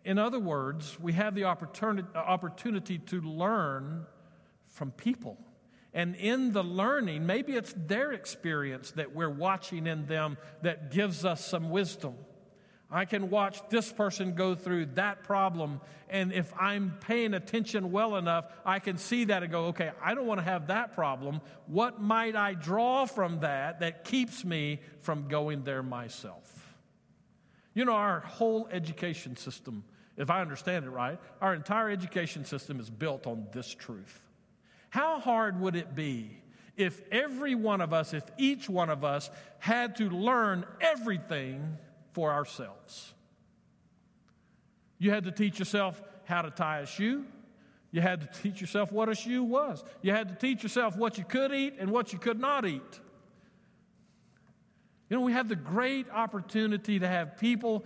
In 0.03 0.19
other 0.19 0.39
words, 0.39 0.99
we 0.99 1.13
have 1.13 1.33
the 1.33 1.45
opportunity 1.45 2.99
to 2.99 3.21
learn 3.21 4.05
from 4.75 4.91
people. 4.91 5.37
And 5.93 6.15
in 6.17 6.51
the 6.51 6.63
learning, 6.63 7.25
maybe 7.25 7.53
it's 7.53 7.73
their 7.75 8.11
experience 8.11 8.91
that 8.91 9.15
we're 9.15 9.29
watching 9.29 9.87
in 9.87 10.05
them 10.07 10.37
that 10.61 10.91
gives 10.91 11.23
us 11.23 11.43
some 11.43 11.69
wisdom. 11.69 12.15
I 12.91 13.05
can 13.05 13.29
watch 13.29 13.57
this 13.69 13.91
person 13.91 14.35
go 14.35 14.53
through 14.53 14.87
that 14.95 15.23
problem, 15.23 15.81
and 16.09 16.31
if 16.31 16.53
I'm 16.59 16.95
paying 16.99 17.33
attention 17.33 17.91
well 17.91 18.15
enough, 18.17 18.45
I 18.65 18.79
can 18.79 18.97
see 18.97 19.23
that 19.25 19.41
and 19.41 19.51
go, 19.51 19.65
okay, 19.67 19.91
I 20.03 20.13
don't 20.13 20.27
want 20.27 20.39
to 20.39 20.43
have 20.43 20.67
that 20.67 20.93
problem. 20.93 21.41
What 21.65 22.01
might 22.01 22.35
I 22.35 22.53
draw 22.53 23.05
from 23.05 23.39
that 23.39 23.79
that 23.79 24.03
keeps 24.03 24.45
me 24.45 24.81
from 25.01 25.29
going 25.29 25.63
there 25.63 25.81
myself? 25.81 26.77
You 27.73 27.85
know, 27.85 27.93
our 27.93 28.19
whole 28.19 28.67
education 28.69 29.35
system, 29.35 29.83
if 30.15 30.29
I 30.29 30.41
understand 30.41 30.85
it 30.85 30.89
right, 30.89 31.19
our 31.41 31.53
entire 31.55 31.89
education 31.89 32.45
system 32.45 32.79
is 32.79 32.89
built 32.89 33.25
on 33.25 33.47
this 33.51 33.73
truth. 33.73 34.21
How 34.95 35.19
hard 35.19 35.59
would 35.59 35.75
it 35.75 35.93
be 35.93 36.37
if 36.77 37.01
every 37.11 37.53
one 37.53 37.81
of 37.81 37.91
us, 37.91 38.13
if 38.13 38.23
each 38.37 38.69
one 38.69 38.89
of 38.89 39.03
us 39.03 39.29
had 39.59 39.97
to 39.97 40.09
learn 40.09 40.65
everything 40.79 41.77
for 42.13 42.31
ourselves. 42.31 43.13
You 44.97 45.11
had 45.11 45.25
to 45.25 45.33
teach 45.33 45.59
yourself 45.59 46.01
how 46.23 46.43
to 46.43 46.49
tie 46.49 46.79
a 46.79 46.85
shoe. 46.85 47.25
You 47.91 47.99
had 47.99 48.21
to 48.21 48.41
teach 48.41 48.61
yourself 48.61 48.89
what 48.89 49.09
a 49.09 49.15
shoe 49.15 49.43
was. 49.43 49.83
You 50.01 50.13
had 50.13 50.29
to 50.29 50.35
teach 50.35 50.63
yourself 50.63 50.95
what 50.95 51.17
you 51.17 51.25
could 51.25 51.51
eat 51.51 51.73
and 51.77 51.91
what 51.91 52.13
you 52.13 52.17
could 52.17 52.39
not 52.39 52.65
eat. 52.65 53.01
You 55.09 55.17
know, 55.17 55.23
we 55.23 55.33
have 55.33 55.49
the 55.49 55.57
great 55.57 56.09
opportunity 56.09 56.99
to 56.99 57.07
have 57.09 57.37
people 57.37 57.83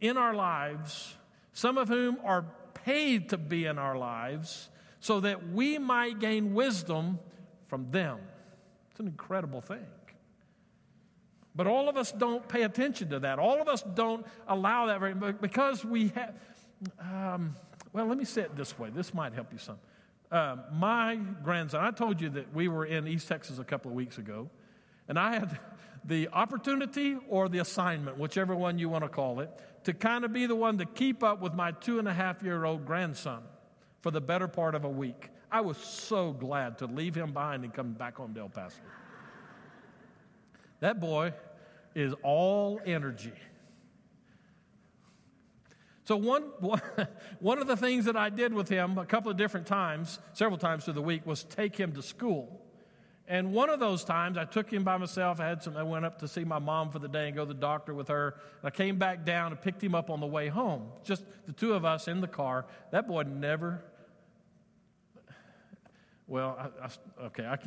in 0.00 0.16
our 0.16 0.32
lives, 0.32 1.14
some 1.52 1.76
of 1.76 1.88
whom 1.88 2.16
are 2.24 2.46
paid 2.72 3.28
to 3.28 3.36
be 3.36 3.66
in 3.66 3.76
our 3.76 3.98
lives, 3.98 4.70
so 5.00 5.20
that 5.20 5.50
we 5.50 5.78
might 5.78 6.18
gain 6.18 6.54
wisdom 6.54 7.18
from 7.68 7.90
them. 7.90 8.18
It's 8.90 9.00
an 9.00 9.06
incredible 9.06 9.60
thing. 9.60 9.84
But 11.54 11.66
all 11.66 11.88
of 11.88 11.96
us 11.96 12.12
don't 12.12 12.46
pay 12.46 12.62
attention 12.62 13.10
to 13.10 13.20
that. 13.20 13.38
All 13.38 13.60
of 13.60 13.68
us 13.68 13.82
don't 13.94 14.26
allow 14.46 14.86
that 14.86 15.00
very 15.00 15.14
because 15.14 15.84
we 15.84 16.08
have. 16.08 16.34
Um, 17.00 17.54
well, 17.94 18.06
let 18.06 18.18
me 18.18 18.26
say 18.26 18.42
it 18.42 18.54
this 18.56 18.78
way. 18.78 18.90
This 18.90 19.14
might 19.14 19.32
help 19.32 19.52
you 19.52 19.58
some. 19.58 19.78
Uh, 20.30 20.56
my 20.72 21.16
grandson, 21.42 21.82
I 21.82 21.92
told 21.92 22.20
you 22.20 22.28
that 22.30 22.52
we 22.54 22.68
were 22.68 22.84
in 22.84 23.08
East 23.08 23.28
Texas 23.28 23.58
a 23.58 23.64
couple 23.64 23.90
of 23.90 23.96
weeks 23.96 24.18
ago, 24.18 24.50
and 25.08 25.18
I 25.18 25.34
had 25.34 25.58
the 26.04 26.28
opportunity 26.28 27.16
or 27.28 27.48
the 27.48 27.58
assignment, 27.58 28.18
whichever 28.18 28.54
one 28.54 28.78
you 28.78 28.90
want 28.90 29.04
to 29.04 29.08
call 29.08 29.40
it, 29.40 29.50
to 29.84 29.94
kind 29.94 30.24
of 30.24 30.32
be 30.32 30.46
the 30.46 30.54
one 30.54 30.76
to 30.78 30.84
keep 30.84 31.22
up 31.22 31.40
with 31.40 31.54
my 31.54 31.70
two 31.70 31.98
and 31.98 32.06
a 32.06 32.12
half 32.12 32.42
year 32.42 32.64
old 32.64 32.84
grandson 32.84 33.42
for 34.06 34.12
the 34.12 34.20
better 34.20 34.46
part 34.46 34.76
of 34.76 34.84
a 34.84 34.88
week. 34.88 35.30
I 35.50 35.62
was 35.62 35.76
so 35.78 36.30
glad 36.30 36.78
to 36.78 36.86
leave 36.86 37.16
him 37.16 37.32
behind 37.32 37.64
and 37.64 37.74
come 37.74 37.92
back 37.94 38.18
home 38.18 38.34
to 38.34 38.40
El 38.42 38.48
Paso. 38.48 38.76
That 40.78 41.00
boy 41.00 41.34
is 41.92 42.14
all 42.22 42.80
energy. 42.86 43.32
So, 46.04 46.14
one, 46.14 46.42
one 47.40 47.58
of 47.58 47.66
the 47.66 47.76
things 47.76 48.04
that 48.04 48.16
I 48.16 48.30
did 48.30 48.54
with 48.54 48.68
him 48.68 48.96
a 48.96 49.04
couple 49.04 49.28
of 49.28 49.36
different 49.36 49.66
times, 49.66 50.20
several 50.34 50.56
times 50.56 50.84
through 50.84 50.94
the 50.94 51.02
week, 51.02 51.26
was 51.26 51.42
take 51.42 51.74
him 51.74 51.90
to 51.94 52.02
school. 52.02 52.62
And 53.26 53.52
one 53.52 53.70
of 53.70 53.80
those 53.80 54.04
times, 54.04 54.38
I 54.38 54.44
took 54.44 54.72
him 54.72 54.84
by 54.84 54.98
myself. 54.98 55.40
I 55.40 55.48
had 55.48 55.64
some. 55.64 55.76
I 55.76 55.82
went 55.82 56.04
up 56.04 56.20
to 56.20 56.28
see 56.28 56.44
my 56.44 56.60
mom 56.60 56.90
for 56.92 57.00
the 57.00 57.08
day 57.08 57.26
and 57.26 57.34
go 57.34 57.44
to 57.44 57.52
the 57.52 57.58
doctor 57.58 57.92
with 57.92 58.06
her. 58.06 58.36
And 58.62 58.68
I 58.68 58.70
came 58.70 58.98
back 58.98 59.24
down 59.24 59.50
and 59.50 59.60
picked 59.60 59.82
him 59.82 59.96
up 59.96 60.10
on 60.10 60.20
the 60.20 60.28
way 60.28 60.46
home. 60.46 60.92
Just 61.02 61.24
the 61.44 61.52
two 61.52 61.74
of 61.74 61.84
us 61.84 62.06
in 62.06 62.20
the 62.20 62.28
car. 62.28 62.66
That 62.92 63.08
boy 63.08 63.24
never. 63.24 63.82
Well, 66.26 66.56
I, 66.58 66.86
I, 66.86 67.26
okay, 67.26 67.44
I, 67.44 67.58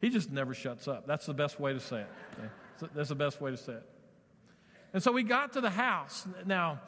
he 0.00 0.10
just 0.10 0.30
never 0.30 0.54
shuts 0.54 0.86
up. 0.86 1.06
That's 1.06 1.26
the 1.26 1.34
best 1.34 1.58
way 1.58 1.72
to 1.72 1.80
say 1.80 2.00
it. 2.00 2.08
Okay? 2.38 2.92
That's 2.94 3.08
the 3.08 3.14
best 3.14 3.40
way 3.40 3.50
to 3.50 3.56
say 3.56 3.72
it. 3.72 3.88
And 4.92 5.02
so 5.02 5.12
we 5.12 5.22
got 5.22 5.54
to 5.54 5.60
the 5.60 5.70
house. 5.70 6.26
Now, 6.46 6.80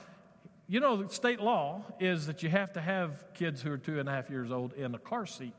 you 0.68 0.80
know, 0.80 1.06
state 1.08 1.40
law 1.40 1.82
is 1.98 2.26
that 2.26 2.42
you 2.42 2.48
have 2.48 2.72
to 2.74 2.80
have 2.80 3.24
kids 3.34 3.60
who 3.60 3.72
are 3.72 3.78
two 3.78 3.98
and 3.98 4.08
a 4.08 4.12
half 4.12 4.30
years 4.30 4.52
old 4.52 4.72
in 4.74 4.94
a 4.94 4.98
car 4.98 5.26
seat. 5.26 5.52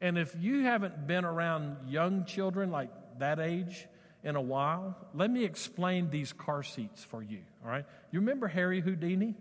And 0.00 0.16
if 0.16 0.34
you 0.40 0.64
haven't 0.64 1.06
been 1.06 1.24
around 1.24 1.76
young 1.88 2.24
children 2.24 2.70
like 2.70 2.90
that 3.18 3.38
age 3.38 3.86
in 4.24 4.36
a 4.36 4.40
while, 4.40 4.96
let 5.12 5.30
me 5.30 5.44
explain 5.44 6.08
these 6.08 6.32
car 6.32 6.62
seats 6.62 7.04
for 7.04 7.22
you, 7.22 7.40
all 7.62 7.70
right? 7.70 7.84
You 8.10 8.20
remember 8.20 8.48
Harry 8.48 8.80
Houdini 8.80 9.34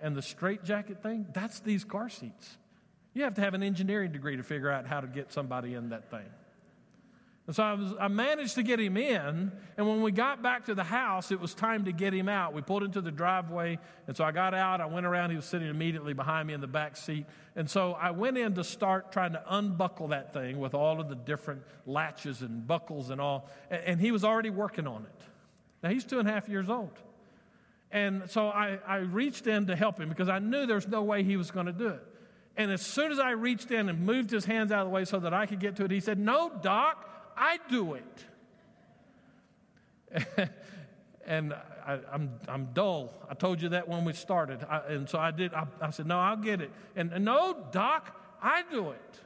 and 0.00 0.16
the 0.16 0.22
straitjacket 0.22 1.02
thing? 1.02 1.26
That's 1.34 1.60
these 1.60 1.84
car 1.84 2.08
seats. 2.08 2.56
You 3.14 3.24
have 3.24 3.34
to 3.34 3.40
have 3.40 3.54
an 3.54 3.62
engineering 3.62 4.12
degree 4.12 4.36
to 4.36 4.42
figure 4.42 4.70
out 4.70 4.86
how 4.86 5.00
to 5.00 5.06
get 5.06 5.32
somebody 5.32 5.74
in 5.74 5.90
that 5.90 6.10
thing. 6.10 6.26
And 7.50 7.56
so 7.56 7.64
I, 7.64 7.72
was, 7.72 7.94
I, 7.98 8.06
managed 8.06 8.54
to 8.54 8.62
get 8.62 8.78
him 8.78 8.96
in. 8.96 9.50
And 9.76 9.88
when 9.88 10.02
we 10.02 10.12
got 10.12 10.40
back 10.40 10.66
to 10.66 10.74
the 10.76 10.84
house, 10.84 11.32
it 11.32 11.40
was 11.40 11.52
time 11.52 11.86
to 11.86 11.92
get 11.92 12.14
him 12.14 12.28
out. 12.28 12.54
We 12.54 12.62
pulled 12.62 12.84
into 12.84 13.00
the 13.00 13.10
driveway. 13.10 13.80
And 14.06 14.16
so 14.16 14.22
I 14.22 14.30
got 14.30 14.54
out. 14.54 14.80
I 14.80 14.86
went 14.86 15.04
around. 15.04 15.30
He 15.30 15.36
was 15.36 15.46
sitting 15.46 15.66
immediately 15.66 16.12
behind 16.12 16.46
me 16.46 16.54
in 16.54 16.60
the 16.60 16.68
back 16.68 16.96
seat. 16.96 17.26
And 17.56 17.68
so 17.68 17.94
I 17.94 18.12
went 18.12 18.38
in 18.38 18.54
to 18.54 18.62
start 18.62 19.10
trying 19.10 19.32
to 19.32 19.42
unbuckle 19.48 20.08
that 20.08 20.32
thing 20.32 20.60
with 20.60 20.74
all 20.74 21.00
of 21.00 21.08
the 21.08 21.16
different 21.16 21.62
latches 21.86 22.42
and 22.42 22.64
buckles 22.68 23.10
and 23.10 23.20
all. 23.20 23.48
And, 23.68 23.82
and 23.84 24.00
he 24.00 24.12
was 24.12 24.22
already 24.22 24.50
working 24.50 24.86
on 24.86 25.02
it. 25.02 25.24
Now 25.82 25.90
he's 25.90 26.04
two 26.04 26.20
and 26.20 26.28
a 26.28 26.32
half 26.32 26.48
years 26.48 26.70
old. 26.70 26.96
And 27.90 28.30
so 28.30 28.46
I, 28.46 28.78
I 28.86 28.98
reached 28.98 29.48
in 29.48 29.66
to 29.66 29.74
help 29.74 29.98
him 29.98 30.08
because 30.08 30.28
I 30.28 30.38
knew 30.38 30.66
there's 30.66 30.86
no 30.86 31.02
way 31.02 31.24
he 31.24 31.36
was 31.36 31.50
going 31.50 31.66
to 31.66 31.72
do 31.72 31.88
it. 31.88 32.06
And 32.56 32.70
as 32.70 32.82
soon 32.82 33.12
as 33.12 33.18
I 33.18 33.30
reached 33.30 33.70
in 33.70 33.88
and 33.88 34.00
moved 34.00 34.30
his 34.30 34.44
hands 34.44 34.72
out 34.72 34.80
of 34.80 34.86
the 34.88 34.94
way 34.94 35.04
so 35.04 35.18
that 35.20 35.32
I 35.32 35.46
could 35.46 35.60
get 35.60 35.76
to 35.76 35.84
it, 35.84 35.90
he 35.90 36.00
said, 36.00 36.18
No, 36.18 36.50
Doc. 36.62 37.06
I 37.36 37.58
do 37.70 37.94
it. 37.94 38.24
and 41.26 41.54
I, 41.86 41.94
am 41.94 42.02
I'm, 42.12 42.30
I'm 42.48 42.68
dull. 42.74 43.14
I 43.30 43.34
told 43.34 43.62
you 43.62 43.70
that 43.70 43.88
when 43.88 44.04
we 44.04 44.12
started. 44.12 44.64
I, 44.68 44.80
and 44.88 45.08
so 45.08 45.18
I 45.18 45.30
did. 45.30 45.54
I, 45.54 45.66
I, 45.80 45.90
said, 45.90 46.06
No, 46.06 46.18
I'll 46.18 46.36
get 46.36 46.60
it. 46.60 46.70
And, 46.96 47.24
no, 47.24 47.56
Doc, 47.70 48.14
I 48.42 48.62
do 48.70 48.90
it. 48.90 49.20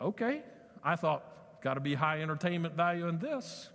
Okay. 0.00 0.42
I 0.82 0.96
thought, 0.96 1.60
got 1.62 1.74
to 1.74 1.80
be 1.80 1.94
high 1.94 2.22
entertainment 2.22 2.74
value 2.74 3.08
in 3.08 3.18
this. 3.18 3.68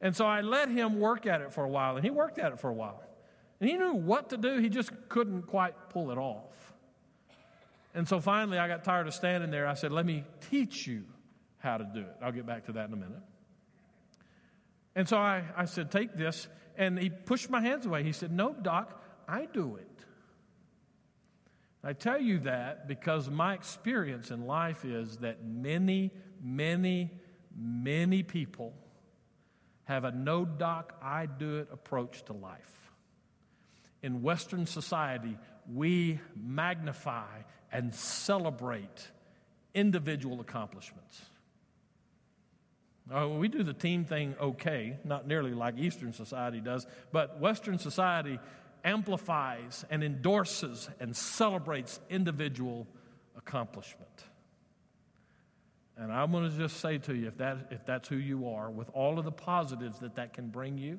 And 0.00 0.16
so 0.16 0.26
I 0.26 0.40
let 0.40 0.68
him 0.68 0.98
work 0.98 1.26
at 1.26 1.40
it 1.40 1.52
for 1.52 1.64
a 1.64 1.68
while, 1.68 1.96
and 1.96 2.04
he 2.04 2.10
worked 2.10 2.38
at 2.38 2.52
it 2.52 2.60
for 2.60 2.68
a 2.70 2.74
while. 2.74 3.02
And 3.60 3.68
he 3.68 3.76
knew 3.76 3.94
what 3.94 4.30
to 4.30 4.36
do, 4.36 4.58
he 4.58 4.68
just 4.68 4.90
couldn't 5.08 5.42
quite 5.42 5.90
pull 5.90 6.10
it 6.10 6.18
off. 6.18 6.74
And 7.94 8.08
so 8.08 8.20
finally, 8.20 8.58
I 8.58 8.68
got 8.68 8.84
tired 8.84 9.06
of 9.06 9.14
standing 9.14 9.50
there. 9.50 9.66
I 9.66 9.74
said, 9.74 9.92
Let 9.92 10.06
me 10.06 10.24
teach 10.50 10.86
you 10.86 11.04
how 11.58 11.76
to 11.76 11.84
do 11.84 12.00
it. 12.00 12.16
I'll 12.22 12.32
get 12.32 12.46
back 12.46 12.66
to 12.66 12.72
that 12.72 12.88
in 12.88 12.94
a 12.94 12.96
minute. 12.96 13.22
And 14.94 15.08
so 15.08 15.18
I, 15.18 15.44
I 15.56 15.64
said, 15.66 15.90
Take 15.90 16.16
this. 16.16 16.48
And 16.76 16.98
he 16.98 17.10
pushed 17.10 17.50
my 17.50 17.60
hands 17.60 17.86
away. 17.86 18.02
He 18.02 18.12
said, 18.12 18.32
No, 18.32 18.54
Doc, 18.54 19.02
I 19.28 19.46
do 19.46 19.76
it. 19.76 19.86
I 21.82 21.94
tell 21.94 22.20
you 22.20 22.40
that 22.40 22.86
because 22.88 23.30
my 23.30 23.54
experience 23.54 24.30
in 24.30 24.46
life 24.46 24.84
is 24.84 25.18
that 25.18 25.44
many, 25.44 26.12
many, 26.42 27.10
many 27.56 28.22
people 28.22 28.74
have 29.84 30.04
a 30.04 30.12
no 30.12 30.44
doc, 30.44 30.94
I 31.02 31.26
do 31.26 31.58
it 31.58 31.68
approach 31.72 32.22
to 32.24 32.34
life. 32.34 32.89
In 34.02 34.22
Western 34.22 34.66
society, 34.66 35.36
we 35.72 36.20
magnify 36.34 37.42
and 37.70 37.94
celebrate 37.94 39.08
individual 39.74 40.40
accomplishments. 40.40 41.22
Uh, 43.12 43.28
we 43.28 43.48
do 43.48 43.62
the 43.62 43.72
team 43.72 44.04
thing 44.04 44.34
okay, 44.40 44.96
not 45.04 45.26
nearly 45.26 45.52
like 45.52 45.76
Eastern 45.78 46.12
society 46.12 46.60
does, 46.60 46.86
but 47.10 47.40
Western 47.40 47.78
society 47.78 48.38
amplifies 48.84 49.84
and 49.90 50.02
endorses 50.02 50.88
and 51.00 51.14
celebrates 51.14 52.00
individual 52.08 52.86
accomplishment. 53.36 54.08
And 55.96 56.12
I'm 56.12 56.30
going 56.30 56.50
to 56.50 56.56
just 56.56 56.80
say 56.80 56.98
to 56.98 57.14
you 57.14 57.28
if, 57.28 57.36
that, 57.38 57.68
if 57.70 57.84
that's 57.84 58.08
who 58.08 58.16
you 58.16 58.48
are, 58.48 58.70
with 58.70 58.88
all 58.94 59.18
of 59.18 59.24
the 59.24 59.32
positives 59.32 59.98
that 59.98 60.14
that 60.14 60.32
can 60.32 60.48
bring 60.48 60.78
you, 60.78 60.98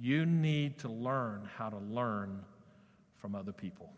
You 0.00 0.26
need 0.26 0.78
to 0.78 0.88
learn 0.88 1.48
how 1.56 1.70
to 1.70 1.78
learn 1.78 2.40
from 3.20 3.34
other 3.34 3.52
people. 3.52 3.92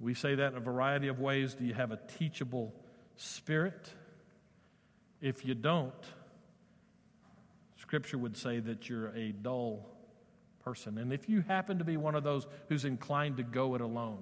We 0.00 0.14
say 0.14 0.34
that 0.36 0.52
in 0.52 0.58
a 0.58 0.60
variety 0.60 1.08
of 1.08 1.18
ways. 1.18 1.54
Do 1.54 1.64
you 1.64 1.74
have 1.74 1.90
a 1.90 1.98
teachable 2.18 2.74
spirit? 3.16 3.90
If 5.20 5.44
you 5.44 5.54
don't, 5.54 5.92
Scripture 7.76 8.18
would 8.18 8.36
say 8.36 8.60
that 8.60 8.88
you're 8.88 9.08
a 9.08 9.32
dull 9.32 9.88
person. 10.62 10.98
And 10.98 11.12
if 11.12 11.28
you 11.28 11.40
happen 11.40 11.78
to 11.78 11.84
be 11.84 11.96
one 11.96 12.14
of 12.14 12.22
those 12.22 12.46
who's 12.68 12.84
inclined 12.84 13.38
to 13.38 13.42
go 13.42 13.74
it 13.74 13.80
alone, 13.80 14.18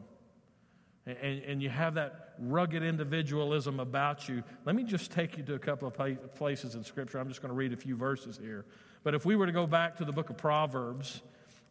and, 1.06 1.42
and, 1.44 1.62
you 1.62 1.68
have 1.68 1.94
that 1.94 2.34
rugged 2.38 2.82
individualism 2.82 3.78
about 3.78 4.28
you, 4.28 4.42
let 4.64 4.74
me 4.74 4.82
just 4.82 5.12
take 5.12 5.36
you 5.36 5.44
to 5.44 5.54
a 5.54 5.58
couple 5.58 5.86
of 5.86 6.34
places 6.34 6.74
in 6.74 6.82
Scripture. 6.82 7.18
I'm 7.18 7.28
just 7.28 7.40
going 7.40 7.50
to 7.50 7.56
read 7.56 7.72
a 7.72 7.76
few 7.76 7.96
verses 7.96 8.36
here. 8.42 8.64
But 9.04 9.14
if 9.14 9.24
we 9.24 9.36
were 9.36 9.46
to 9.46 9.52
go 9.52 9.68
back 9.68 9.96
to 9.98 10.04
the 10.04 10.10
book 10.10 10.30
of 10.30 10.36
Proverbs, 10.36 11.22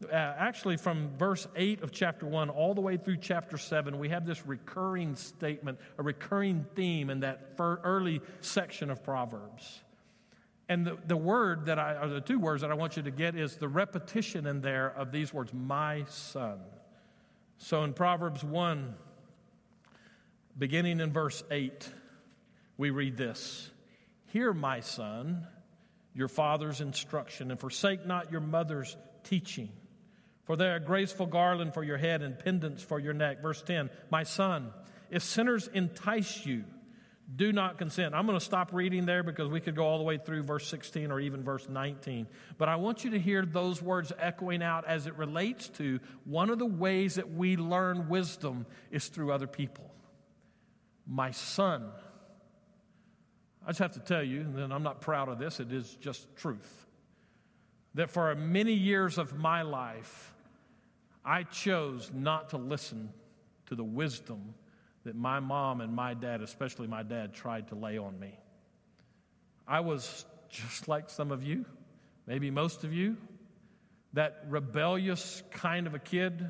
uh, 0.10 0.16
actually 0.16 0.78
from 0.78 1.10
verse 1.18 1.48
8 1.56 1.82
of 1.84 1.92
chapter 1.92 2.26
1 2.26 2.50
all 2.50 2.74
the 2.74 2.82
way 2.82 2.96
through 2.96 3.18
chapter 3.18 3.58
7, 3.58 4.00
we 4.00 4.08
have 4.08 4.26
this 4.26 4.46
recurring 4.46 5.16
statement, 5.16 5.80
a 5.98 6.04
recurring 6.04 6.66
theme 6.76 7.10
in 7.10 7.20
that 7.20 7.56
early 7.60 8.22
section 8.40 8.90
of 8.90 9.04
Proverbs. 9.04 9.82
And 10.68 10.86
the, 10.86 10.98
the 11.08 11.18
word 11.18 11.66
that 11.66 11.78
I, 11.78 11.96
or 12.02 12.08
the 12.08 12.22
two 12.22 12.40
words 12.40 12.62
that 12.62 12.72
I 12.72 12.74
want 12.74 12.98
you 12.98 13.04
to 13.04 13.12
get 13.12 13.36
is 13.36 13.58
the 13.58 13.68
repetition 13.68 14.48
in 14.48 14.62
there 14.62 14.94
of 14.96 15.12
these 15.12 15.34
words, 15.34 15.54
my 15.54 16.06
son. 16.08 16.60
So 17.58 17.84
in 17.84 17.94
Proverbs 17.94 18.44
1, 18.44 18.96
beginning 20.58 21.00
in 21.00 21.12
verse 21.12 21.44
8, 21.52 21.90
we 22.78 22.90
read 22.90 23.18
this 23.18 23.70
Hear, 24.28 24.54
my 24.54 24.80
son, 24.80 25.48
your 26.14 26.28
father's 26.28 26.82
instruction, 26.82 27.52
and 27.52 27.60
forsake 27.60 28.06
not 28.06 28.32
your 28.32 28.42
mother's 28.42 28.96
teaching. 29.24 29.70
For 30.46 30.56
they 30.56 30.68
are 30.68 30.76
a 30.76 30.80
graceful 30.80 31.26
garland 31.26 31.74
for 31.74 31.84
your 31.84 31.98
head 31.98 32.22
and 32.22 32.38
pendants 32.38 32.84
for 32.84 33.00
your 33.00 33.14
neck. 33.14 33.42
Verse 33.42 33.62
10 33.62 33.90
My 34.10 34.24
son, 34.24 34.72
if 35.10 35.24
sinners 35.24 35.68
entice 35.74 36.46
you, 36.46 36.66
do 37.34 37.52
not 37.52 37.80
consent. 37.80 38.14
I'm 38.14 38.28
going 38.28 38.38
to 38.38 38.46
stop 38.46 38.72
reading 38.72 39.08
there 39.08 39.24
because 39.24 39.50
we 39.50 39.60
could 39.60 39.76
go 39.76 39.84
all 39.84 39.98
the 39.98 40.04
way 40.04 40.20
through 40.20 40.44
verse 40.44 40.68
16 40.68 41.12
or 41.12 41.20
even 41.20 41.44
verse 41.44 41.68
19. 41.68 42.28
But 42.60 42.70
I 42.70 42.76
want 42.76 43.04
you 43.04 43.12
to 43.12 43.20
hear 43.20 43.44
those 43.44 43.82
words 43.82 44.14
echoing 44.20 44.62
out 44.62 44.86
as 44.86 45.08
it 45.08 45.18
relates 45.18 45.70
to 45.70 46.00
one 46.26 46.52
of 46.52 46.60
the 46.60 46.68
ways 46.68 47.16
that 47.16 47.34
we 47.34 47.58
learn 47.58 48.10
wisdom 48.10 48.68
is 48.92 49.08
through 49.08 49.32
other 49.32 49.48
people. 49.48 49.95
My 51.08 51.32
son. 51.32 51.90
I 53.66 53.70
just 53.70 53.80
have 53.80 53.94
to 53.94 54.00
tell 54.00 54.24
you, 54.24 54.42
and 54.42 54.74
I'm 54.74 54.84
not 54.84 55.02
proud 55.02 55.30
of 55.30 55.40
this, 55.40 55.60
it 55.60 55.72
is 55.72 55.96
just 55.96 56.36
truth, 56.36 56.86
that 57.96 58.12
for 58.12 58.34
many 58.36 58.74
years 58.74 59.18
of 59.18 59.38
my 59.38 59.64
life, 59.64 60.34
I 61.24 61.44
chose 61.44 62.12
not 62.14 62.50
to 62.50 62.58
listen 62.58 63.10
to 63.68 63.76
the 63.76 63.84
wisdom 63.84 64.54
that 65.04 65.16
my 65.16 65.40
mom 65.40 65.82
and 65.82 65.94
my 65.94 66.14
dad, 66.14 66.42
especially 66.42 66.88
my 66.88 67.04
dad, 67.04 67.34
tried 67.34 67.68
to 67.70 67.76
lay 67.76 67.98
on 67.98 68.20
me. 68.20 68.38
I 69.68 69.80
was 69.80 70.26
just 70.50 70.88
like 70.88 71.10
some 71.10 71.32
of 71.32 71.44
you, 71.44 71.66
maybe 72.28 72.52
most 72.52 72.84
of 72.84 72.94
you, 72.94 73.18
that 74.14 74.46
rebellious 74.48 75.42
kind 75.52 75.88
of 75.88 75.96
a 75.96 76.00
kid 76.00 76.48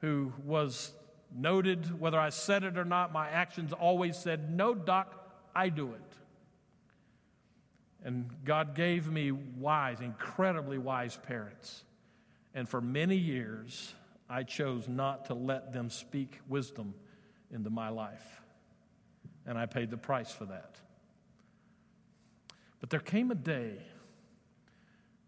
who 0.00 0.32
was 0.44 0.92
noted, 1.34 1.98
whether 1.98 2.18
I 2.18 2.30
said 2.30 2.64
it 2.64 2.78
or 2.78 2.84
not, 2.84 3.12
my 3.12 3.28
actions 3.28 3.72
always 3.72 4.16
said, 4.16 4.50
No, 4.50 4.74
Doc, 4.74 5.14
I 5.54 5.68
do 5.68 5.92
it. 5.92 6.14
And 8.04 8.28
God 8.44 8.74
gave 8.74 9.10
me 9.10 9.32
wise, 9.32 10.00
incredibly 10.00 10.78
wise 10.78 11.18
parents. 11.26 11.84
And 12.54 12.68
for 12.68 12.80
many 12.80 13.16
years, 13.16 13.94
I 14.28 14.42
chose 14.42 14.88
not 14.88 15.26
to 15.26 15.34
let 15.34 15.72
them 15.72 15.90
speak 15.90 16.40
wisdom 16.48 16.94
into 17.50 17.70
my 17.70 17.88
life. 17.88 18.42
And 19.46 19.58
I 19.58 19.66
paid 19.66 19.90
the 19.90 19.96
price 19.96 20.30
for 20.30 20.44
that. 20.46 20.76
But 22.80 22.90
there 22.90 23.00
came 23.00 23.30
a 23.30 23.34
day 23.34 23.78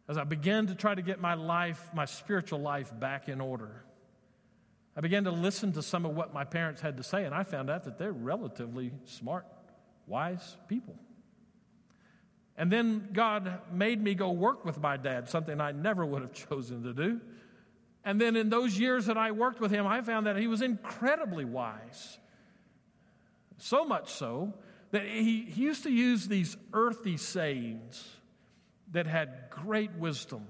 as 0.08 0.18
I 0.18 0.24
began 0.24 0.66
to 0.66 0.74
try 0.74 0.94
to 0.94 1.02
get 1.02 1.20
my 1.20 1.34
life, 1.34 1.90
my 1.94 2.04
spiritual 2.04 2.60
life, 2.60 2.92
back 2.98 3.28
in 3.28 3.40
order. 3.40 3.82
I 4.96 5.00
began 5.00 5.24
to 5.24 5.30
listen 5.30 5.72
to 5.72 5.82
some 5.82 6.06
of 6.06 6.14
what 6.16 6.32
my 6.32 6.44
parents 6.44 6.80
had 6.80 6.96
to 6.96 7.02
say, 7.02 7.24
and 7.24 7.34
I 7.34 7.42
found 7.42 7.68
out 7.68 7.84
that 7.84 7.98
they're 7.98 8.12
relatively 8.12 8.92
smart, 9.04 9.46
wise 10.06 10.56
people. 10.68 10.96
And 12.56 12.72
then 12.72 13.10
God 13.12 13.60
made 13.70 14.02
me 14.02 14.14
go 14.14 14.30
work 14.30 14.64
with 14.64 14.80
my 14.80 14.96
dad, 14.96 15.28
something 15.28 15.60
I 15.60 15.72
never 15.72 16.06
would 16.06 16.22
have 16.22 16.32
chosen 16.48 16.82
to 16.84 16.94
do. 16.94 17.20
And 18.04 18.20
then 18.20 18.36
in 18.36 18.48
those 18.48 18.78
years 18.78 19.06
that 19.06 19.18
I 19.18 19.32
worked 19.32 19.60
with 19.60 19.70
him, 19.70 19.86
I 19.86 20.00
found 20.00 20.26
that 20.26 20.36
he 20.36 20.46
was 20.46 20.62
incredibly 20.62 21.44
wise. 21.44 22.18
So 23.58 23.84
much 23.84 24.12
so 24.12 24.54
that 24.92 25.06
he, 25.06 25.42
he 25.42 25.62
used 25.62 25.82
to 25.82 25.90
use 25.90 26.28
these 26.28 26.56
earthy 26.72 27.16
sayings 27.16 28.08
that 28.92 29.06
had 29.06 29.50
great 29.50 29.92
wisdom, 29.94 30.46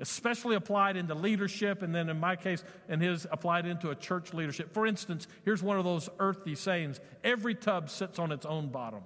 especially 0.00 0.56
applied 0.56 0.96
into 0.96 1.14
leadership, 1.14 1.82
and 1.82 1.94
then 1.94 2.08
in 2.08 2.20
my 2.20 2.36
case, 2.36 2.62
and 2.88 3.00
his 3.00 3.26
applied 3.30 3.66
into 3.66 3.90
a 3.90 3.94
church 3.94 4.34
leadership. 4.34 4.72
For 4.72 4.86
instance, 4.86 5.26
here's 5.44 5.62
one 5.62 5.78
of 5.78 5.84
those 5.84 6.08
earthy 6.18 6.54
sayings 6.54 7.00
every 7.24 7.54
tub 7.54 7.90
sits 7.90 8.18
on 8.18 8.32
its 8.32 8.44
own 8.46 8.68
bottom. 8.68 9.02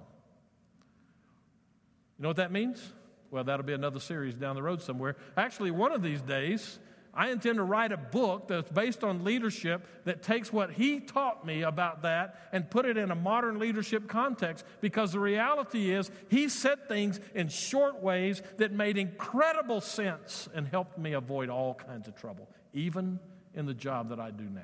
You 2.17 2.23
know 2.23 2.29
what 2.29 2.37
that 2.37 2.51
means? 2.51 2.93
Well, 3.31 3.45
that'll 3.45 3.65
be 3.65 3.73
another 3.73 3.99
series 3.99 4.35
down 4.35 4.55
the 4.55 4.63
road 4.63 4.81
somewhere. 4.81 5.15
Actually, 5.37 5.71
one 5.71 5.93
of 5.93 6.03
these 6.03 6.21
days, 6.21 6.79
I 7.13 7.29
intend 7.29 7.57
to 7.57 7.63
write 7.63 7.91
a 7.91 7.97
book 7.97 8.47
that's 8.47 8.71
based 8.71 9.03
on 9.03 9.25
leadership 9.25 9.85
that 10.05 10.23
takes 10.23 10.53
what 10.53 10.71
he 10.71 11.01
taught 11.01 11.45
me 11.45 11.63
about 11.63 12.03
that 12.03 12.49
and 12.53 12.69
put 12.69 12.85
it 12.85 12.95
in 12.95 13.11
a 13.11 13.15
modern 13.15 13.59
leadership 13.59 14.07
context 14.07 14.65
because 14.79 15.11
the 15.11 15.19
reality 15.19 15.91
is 15.91 16.09
he 16.29 16.47
said 16.47 16.87
things 16.87 17.19
in 17.35 17.49
short 17.49 18.01
ways 18.01 18.41
that 18.57 18.71
made 18.71 18.97
incredible 18.97 19.81
sense 19.81 20.47
and 20.55 20.67
helped 20.67 20.97
me 20.97 21.11
avoid 21.11 21.49
all 21.49 21.73
kinds 21.73 22.07
of 22.07 22.15
trouble, 22.15 22.47
even 22.73 23.19
in 23.53 23.65
the 23.65 23.73
job 23.73 24.09
that 24.09 24.19
I 24.19 24.31
do 24.31 24.45
now. 24.45 24.61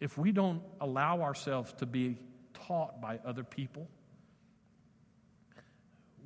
If 0.00 0.16
we 0.16 0.32
don't 0.32 0.62
allow 0.80 1.20
ourselves 1.20 1.74
to 1.74 1.86
be 1.86 2.16
taught 2.54 3.02
by 3.02 3.20
other 3.24 3.44
people, 3.44 3.86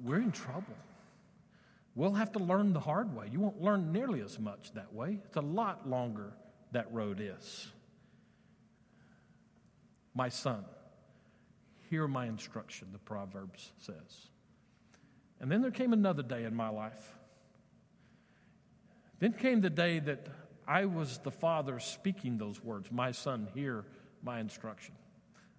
we're 0.05 0.21
in 0.21 0.31
trouble. 0.31 0.77
We'll 1.97 2.13
have 2.13 2.33
to 2.33 2.39
learn 2.39 2.75
the 2.75 2.81
hard 2.81 3.17
way. 3.17 3.29
You 3.33 3.41
won't 3.41 3.61
learn 3.61 3.91
nearly 3.91 4.21
as 4.21 4.39
much 4.39 4.73
that 4.75 4.93
way. 4.93 5.19
It's 5.25 5.37
a 5.37 5.41
lot 5.41 5.89
longer, 5.89 6.35
that 6.73 6.93
road 6.93 7.21
is. 7.21 7.69
My 10.15 10.29
son, 10.29 10.65
hear 11.89 12.07
my 12.07 12.27
instruction, 12.27 12.89
the 12.93 12.99
Proverbs 12.99 13.73
says. 13.79 14.29
And 15.41 15.51
then 15.51 15.63
there 15.63 15.71
came 15.71 15.95
another 15.95 16.23
day 16.23 16.45
in 16.45 16.55
my 16.55 16.69
life. 16.69 17.17
Then 19.19 19.33
came 19.33 19.63
the 19.63 19.71
day 19.71 19.99
that 20.01 20.29
I 20.69 20.85
was 20.85 21.19
the 21.19 21.31
father 21.31 21.81
speaking 21.81 22.37
those 22.37 22.63
words 22.63 22.91
My 22.93 23.13
son, 23.13 23.49
hear 23.55 23.87
my 24.23 24.41
instruction. 24.41 24.95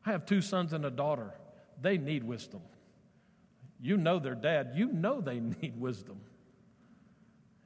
I 0.06 0.12
have 0.12 0.28
two 0.28 0.42
sons 0.42 0.74
and 0.74 0.86
a 0.86 0.92
daughter. 0.92 1.34
They 1.82 1.98
need 1.98 2.24
wisdom. 2.24 2.62
You 3.80 3.98
know 3.98 4.20
their 4.20 4.36
dad, 4.36 4.72
you 4.76 4.88
know 4.88 5.22
they 5.22 5.40
need 5.62 5.80
wisdom. 5.80 6.22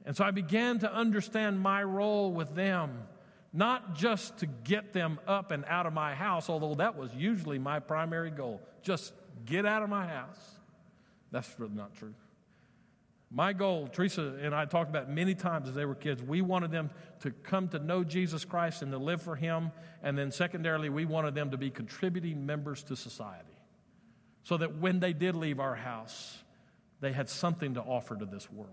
And 0.04 0.16
so 0.16 0.24
I 0.24 0.32
began 0.32 0.80
to 0.80 0.92
understand 0.92 1.60
my 1.60 1.82
role 1.82 2.32
with 2.32 2.54
them, 2.54 3.04
not 3.52 3.94
just 3.94 4.38
to 4.38 4.46
get 4.46 4.92
them 4.92 5.20
up 5.28 5.52
and 5.52 5.64
out 5.66 5.86
of 5.86 5.92
my 5.92 6.14
house, 6.14 6.50
although 6.50 6.74
that 6.74 6.96
was 6.96 7.14
usually 7.14 7.58
my 7.58 7.78
primary 7.78 8.30
goal 8.30 8.60
just 8.82 9.12
get 9.46 9.64
out 9.64 9.82
of 9.82 9.88
my 9.88 10.06
house. 10.06 10.40
That's 11.30 11.54
really 11.58 11.74
not 11.74 11.94
true. 11.94 12.14
My 13.30 13.54
goal, 13.54 13.88
Teresa 13.88 14.34
and 14.42 14.54
I 14.54 14.66
talked 14.66 14.90
about 14.90 15.08
many 15.08 15.34
times 15.34 15.68
as 15.68 15.74
they 15.74 15.86
were 15.86 15.94
kids, 15.94 16.22
we 16.22 16.42
wanted 16.42 16.70
them 16.70 16.90
to 17.20 17.30
come 17.30 17.68
to 17.68 17.78
know 17.78 18.04
Jesus 18.04 18.44
Christ 18.44 18.82
and 18.82 18.92
to 18.92 18.98
live 18.98 19.22
for 19.22 19.36
Him. 19.36 19.72
And 20.02 20.18
then, 20.18 20.30
secondarily, 20.30 20.90
we 20.90 21.06
wanted 21.06 21.34
them 21.34 21.50
to 21.52 21.56
be 21.56 21.70
contributing 21.70 22.44
members 22.44 22.82
to 22.84 22.96
society 22.96 23.51
so 24.44 24.56
that 24.56 24.78
when 24.78 25.00
they 25.00 25.12
did 25.12 25.36
leave 25.36 25.60
our 25.60 25.74
house, 25.74 26.38
they 27.00 27.12
had 27.12 27.28
something 27.28 27.74
to 27.74 27.80
offer 27.80 28.16
to 28.16 28.24
this 28.24 28.50
world. 28.50 28.70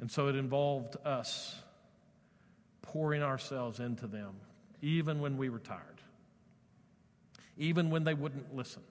And 0.00 0.10
so 0.10 0.28
it 0.28 0.36
involved 0.36 0.96
us 1.04 1.54
pouring 2.82 3.22
ourselves 3.22 3.80
into 3.80 4.06
them, 4.06 4.34
even 4.82 5.20
when 5.20 5.36
we 5.36 5.48
were 5.48 5.58
tired, 5.58 5.80
even 7.56 7.90
when 7.90 8.04
they 8.04 8.14
wouldn't 8.14 8.54
listen. 8.54 8.82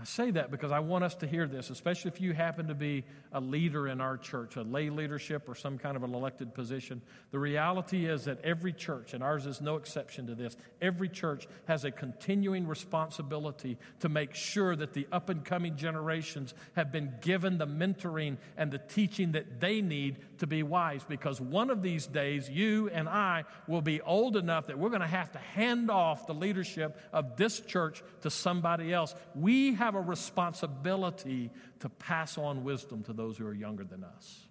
I 0.00 0.04
say 0.04 0.30
that 0.30 0.50
because 0.50 0.72
I 0.72 0.78
want 0.78 1.04
us 1.04 1.14
to 1.16 1.26
hear 1.26 1.46
this, 1.46 1.68
especially 1.68 2.10
if 2.10 2.22
you 2.22 2.32
happen 2.32 2.68
to 2.68 2.74
be 2.74 3.04
a 3.32 3.40
leader 3.40 3.86
in 3.86 4.00
our 4.00 4.16
church, 4.16 4.56
a 4.56 4.62
lay 4.62 4.88
leadership 4.88 5.46
or 5.46 5.54
some 5.54 5.76
kind 5.76 5.94
of 5.94 6.02
an 6.02 6.14
elected 6.14 6.54
position. 6.54 7.02
The 7.32 7.38
reality 7.38 8.06
is 8.06 8.24
that 8.24 8.42
every 8.42 8.72
church, 8.72 9.12
and 9.12 9.22
ours 9.22 9.44
is 9.44 9.60
no 9.60 9.76
exception 9.76 10.26
to 10.28 10.34
this, 10.34 10.56
every 10.80 11.10
church 11.10 11.46
has 11.66 11.84
a 11.84 11.90
continuing 11.90 12.66
responsibility 12.66 13.76
to 14.00 14.08
make 14.08 14.34
sure 14.34 14.74
that 14.74 14.94
the 14.94 15.06
up 15.12 15.28
and 15.28 15.44
coming 15.44 15.76
generations 15.76 16.54
have 16.76 16.90
been 16.90 17.12
given 17.20 17.58
the 17.58 17.66
mentoring 17.66 18.38
and 18.56 18.70
the 18.70 18.78
teaching 18.78 19.32
that 19.32 19.60
they 19.60 19.82
need 19.82 20.16
to 20.38 20.46
be 20.46 20.62
wise. 20.62 21.04
Because 21.06 21.42
one 21.42 21.68
of 21.68 21.82
these 21.82 22.06
days, 22.06 22.48
you 22.48 22.88
and 22.88 23.06
I 23.06 23.44
will 23.68 23.82
be 23.82 24.00
old 24.00 24.38
enough 24.38 24.68
that 24.68 24.78
we're 24.78 24.88
going 24.88 25.02
to 25.02 25.06
have 25.06 25.30
to 25.32 25.38
hand 25.38 25.90
off 25.90 26.26
the 26.26 26.32
leadership 26.32 26.98
of 27.12 27.36
this 27.36 27.60
church 27.60 28.02
to 28.22 28.30
somebody 28.30 28.94
else. 28.94 29.14
We 29.34 29.74
have 29.74 29.89
have 29.90 29.96
a 29.96 30.08
responsibility 30.08 31.50
to 31.80 31.88
pass 31.88 32.38
on 32.38 32.62
wisdom 32.62 33.02
to 33.02 33.12
those 33.12 33.36
who 33.36 33.44
are 33.44 33.54
younger 33.54 33.82
than 33.82 34.04
us. 34.04 34.46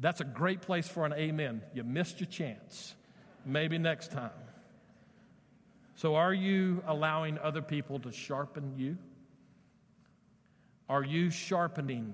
That's 0.00 0.20
a 0.20 0.24
great 0.24 0.60
place 0.60 0.88
for 0.88 1.06
an 1.06 1.12
amen. 1.12 1.62
You 1.72 1.84
missed 1.84 2.18
your 2.18 2.28
chance. 2.28 2.96
Maybe 3.46 3.78
next 3.78 4.10
time. 4.10 4.30
So, 5.94 6.16
are 6.16 6.34
you 6.34 6.82
allowing 6.86 7.38
other 7.38 7.62
people 7.62 8.00
to 8.00 8.12
sharpen 8.12 8.74
you? 8.76 8.98
Are 10.88 11.04
you 11.04 11.30
sharpening 11.30 12.12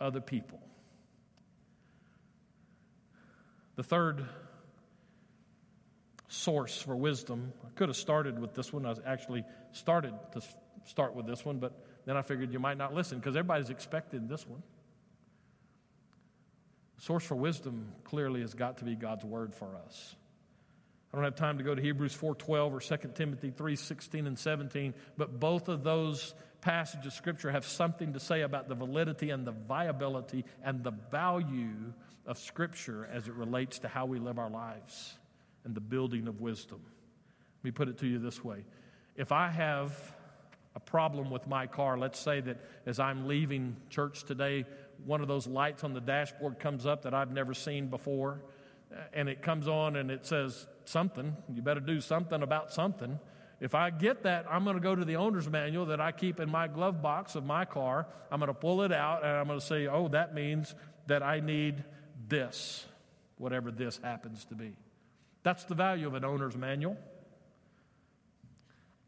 other 0.00 0.20
people? 0.20 0.60
The 3.74 3.82
third 3.82 4.24
source 6.28 6.80
for 6.80 6.94
wisdom, 6.94 7.52
I 7.66 7.70
could 7.76 7.88
have 7.88 7.96
started 7.96 8.38
with 8.38 8.54
this 8.54 8.72
one. 8.72 8.86
I 8.86 8.94
actually 9.04 9.44
started 9.72 10.14
to 10.32 10.42
start 10.84 11.14
with 11.14 11.26
this 11.26 11.44
one, 11.44 11.58
but 11.58 11.72
then 12.04 12.16
I 12.16 12.22
figured 12.22 12.52
you 12.52 12.58
might 12.58 12.78
not 12.78 12.94
listen 12.94 13.18
because 13.18 13.36
everybody's 13.36 13.70
expecting 13.70 14.28
this 14.28 14.46
one. 14.46 14.62
Source 16.98 17.24
for 17.24 17.34
wisdom 17.34 17.92
clearly 18.04 18.40
has 18.42 18.54
got 18.54 18.78
to 18.78 18.84
be 18.84 18.94
God's 18.94 19.24
word 19.24 19.54
for 19.54 19.76
us. 19.86 20.14
I 21.12 21.16
don't 21.16 21.24
have 21.24 21.34
time 21.34 21.58
to 21.58 21.64
go 21.64 21.74
to 21.74 21.82
Hebrews 21.82 22.14
4:12 22.14 22.72
or 22.72 22.80
2 22.80 23.14
Timothy 23.14 23.50
3:16 23.50 24.26
and 24.26 24.38
17, 24.38 24.94
but 25.16 25.38
both 25.38 25.68
of 25.68 25.82
those 25.82 26.34
passages 26.60 27.06
of 27.06 27.12
scripture 27.12 27.50
have 27.50 27.66
something 27.66 28.12
to 28.12 28.20
say 28.20 28.42
about 28.42 28.68
the 28.68 28.74
validity 28.74 29.30
and 29.30 29.46
the 29.46 29.52
viability 29.52 30.44
and 30.62 30.82
the 30.82 30.92
value 31.10 31.92
of 32.24 32.38
scripture 32.38 33.06
as 33.12 33.28
it 33.28 33.34
relates 33.34 33.80
to 33.80 33.88
how 33.88 34.06
we 34.06 34.18
live 34.18 34.38
our 34.38 34.48
lives 34.48 35.18
and 35.64 35.74
the 35.74 35.80
building 35.80 36.28
of 36.28 36.40
wisdom. 36.40 36.80
Let 37.58 37.64
me 37.64 37.70
put 37.72 37.88
it 37.88 37.98
to 37.98 38.06
you 38.06 38.18
this 38.18 38.42
way. 38.42 38.64
If 39.16 39.32
I 39.32 39.48
have 39.48 40.14
problem 40.92 41.30
with 41.30 41.48
my 41.48 41.66
car. 41.66 41.98
Let's 41.98 42.20
say 42.20 42.42
that 42.42 42.58
as 42.84 43.00
I'm 43.00 43.26
leaving 43.26 43.76
church 43.88 44.24
today, 44.24 44.66
one 45.06 45.22
of 45.22 45.26
those 45.26 45.46
lights 45.46 45.84
on 45.84 45.94
the 45.94 46.02
dashboard 46.02 46.58
comes 46.60 46.84
up 46.84 47.02
that 47.04 47.14
I've 47.14 47.32
never 47.32 47.54
seen 47.54 47.88
before, 47.88 48.42
uh, 48.94 49.00
and 49.14 49.26
it 49.26 49.40
comes 49.40 49.66
on 49.66 49.96
and 49.96 50.10
it 50.10 50.26
says 50.26 50.66
something. 50.84 51.34
You 51.52 51.62
better 51.62 51.80
do 51.80 52.02
something 52.02 52.42
about 52.42 52.74
something. 52.74 53.18
If 53.58 53.74
I 53.74 53.88
get 53.88 54.24
that, 54.24 54.44
I'm 54.50 54.64
going 54.64 54.76
to 54.76 54.82
go 54.82 54.94
to 54.94 55.04
the 55.04 55.16
owner's 55.16 55.48
manual 55.48 55.86
that 55.86 56.00
I 56.00 56.12
keep 56.12 56.40
in 56.40 56.50
my 56.50 56.68
glove 56.68 57.00
box 57.00 57.36
of 57.36 57.44
my 57.46 57.64
car. 57.64 58.06
I'm 58.30 58.38
going 58.38 58.48
to 58.48 58.54
pull 58.54 58.82
it 58.82 58.92
out 58.92 59.24
and 59.24 59.32
I'm 59.32 59.46
going 59.46 59.60
to 59.60 59.64
say, 59.64 59.86
oh, 59.86 60.08
that 60.08 60.34
means 60.34 60.74
that 61.06 61.22
I 61.22 61.40
need 61.40 61.82
this, 62.28 62.84
whatever 63.38 63.70
this 63.70 63.98
happens 64.04 64.44
to 64.46 64.54
be. 64.54 64.76
That's 65.42 65.64
the 65.64 65.74
value 65.74 66.06
of 66.06 66.14
an 66.14 66.24
owner's 66.24 66.56
manual. 66.56 66.98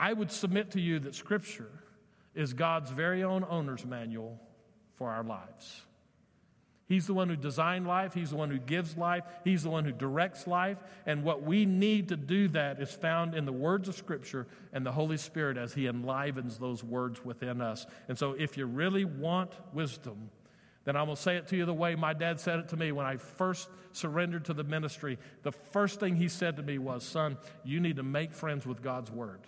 I 0.05 0.13
would 0.13 0.31
submit 0.31 0.73
to 0.73 0.83
you 0.83 0.99
that 0.99 1.15
Scripture 1.15 1.71
is 2.35 2.53
God's 2.53 2.91
very 2.91 3.25
own 3.25 3.43
owner's 3.49 3.87
manual 3.87 4.39
for 4.97 5.11
our 5.11 5.25
lives. 5.25 5.81
He's 6.87 7.07
the 7.07 7.15
one 7.15 7.31
who 7.31 7.37
designed 7.37 7.87
life, 7.87 8.13
He's 8.13 8.29
the 8.29 8.37
one 8.37 8.51
who 8.51 8.59
gives 8.59 8.99
life, 8.99 9.25
He's 9.45 9.63
the 9.63 9.71
one 9.71 9.87
who 9.87 9.93
directs 9.93 10.47
life. 10.47 10.77
And 11.07 11.25
what 11.25 11.43
we 11.43 11.65
need 11.65 12.11
to 12.11 12.19
do 12.19 12.49
that 12.49 12.83
is 12.83 12.93
found 12.93 13.35
in 13.35 13.47
the 13.47 13.53
words 13.53 13.89
of 13.89 13.95
Scripture 13.95 14.47
and 14.75 14.85
the 14.85 14.93
Holy 14.93 15.17
Spirit 15.17 15.57
as 15.57 15.73
He 15.73 15.87
enlivens 15.87 16.59
those 16.59 16.85
words 16.85 17.25
within 17.25 17.63
us. 17.63 17.87
And 18.07 18.19
so, 18.19 18.33
if 18.33 18.59
you 18.59 18.67
really 18.67 19.07
want 19.07 19.53
wisdom, 19.73 20.29
then 20.85 20.97
I'm 20.97 21.07
going 21.07 21.17
to 21.17 21.23
say 21.23 21.39
it 21.39 21.49
to 21.49 21.57
you 21.57 21.65
the 21.65 21.73
way 21.73 21.95
my 21.95 22.13
dad 22.13 22.41
said 22.41 22.59
it 22.59 22.69
to 22.69 22.77
me 22.77 22.93
when 22.93 23.07
I 23.07 23.17
first 23.17 23.71
surrendered 23.93 24.45
to 24.45 24.53
the 24.53 24.65
ministry. 24.65 25.19
The 25.45 25.53
first 25.53 25.99
thing 25.99 26.15
he 26.15 26.29
said 26.29 26.57
to 26.57 26.63
me 26.63 26.77
was, 26.77 27.05
Son, 27.05 27.39
you 27.65 27.81
need 27.81 27.97
to 27.97 28.03
make 28.03 28.35
friends 28.35 28.67
with 28.67 28.83
God's 28.83 29.11
Word. 29.11 29.41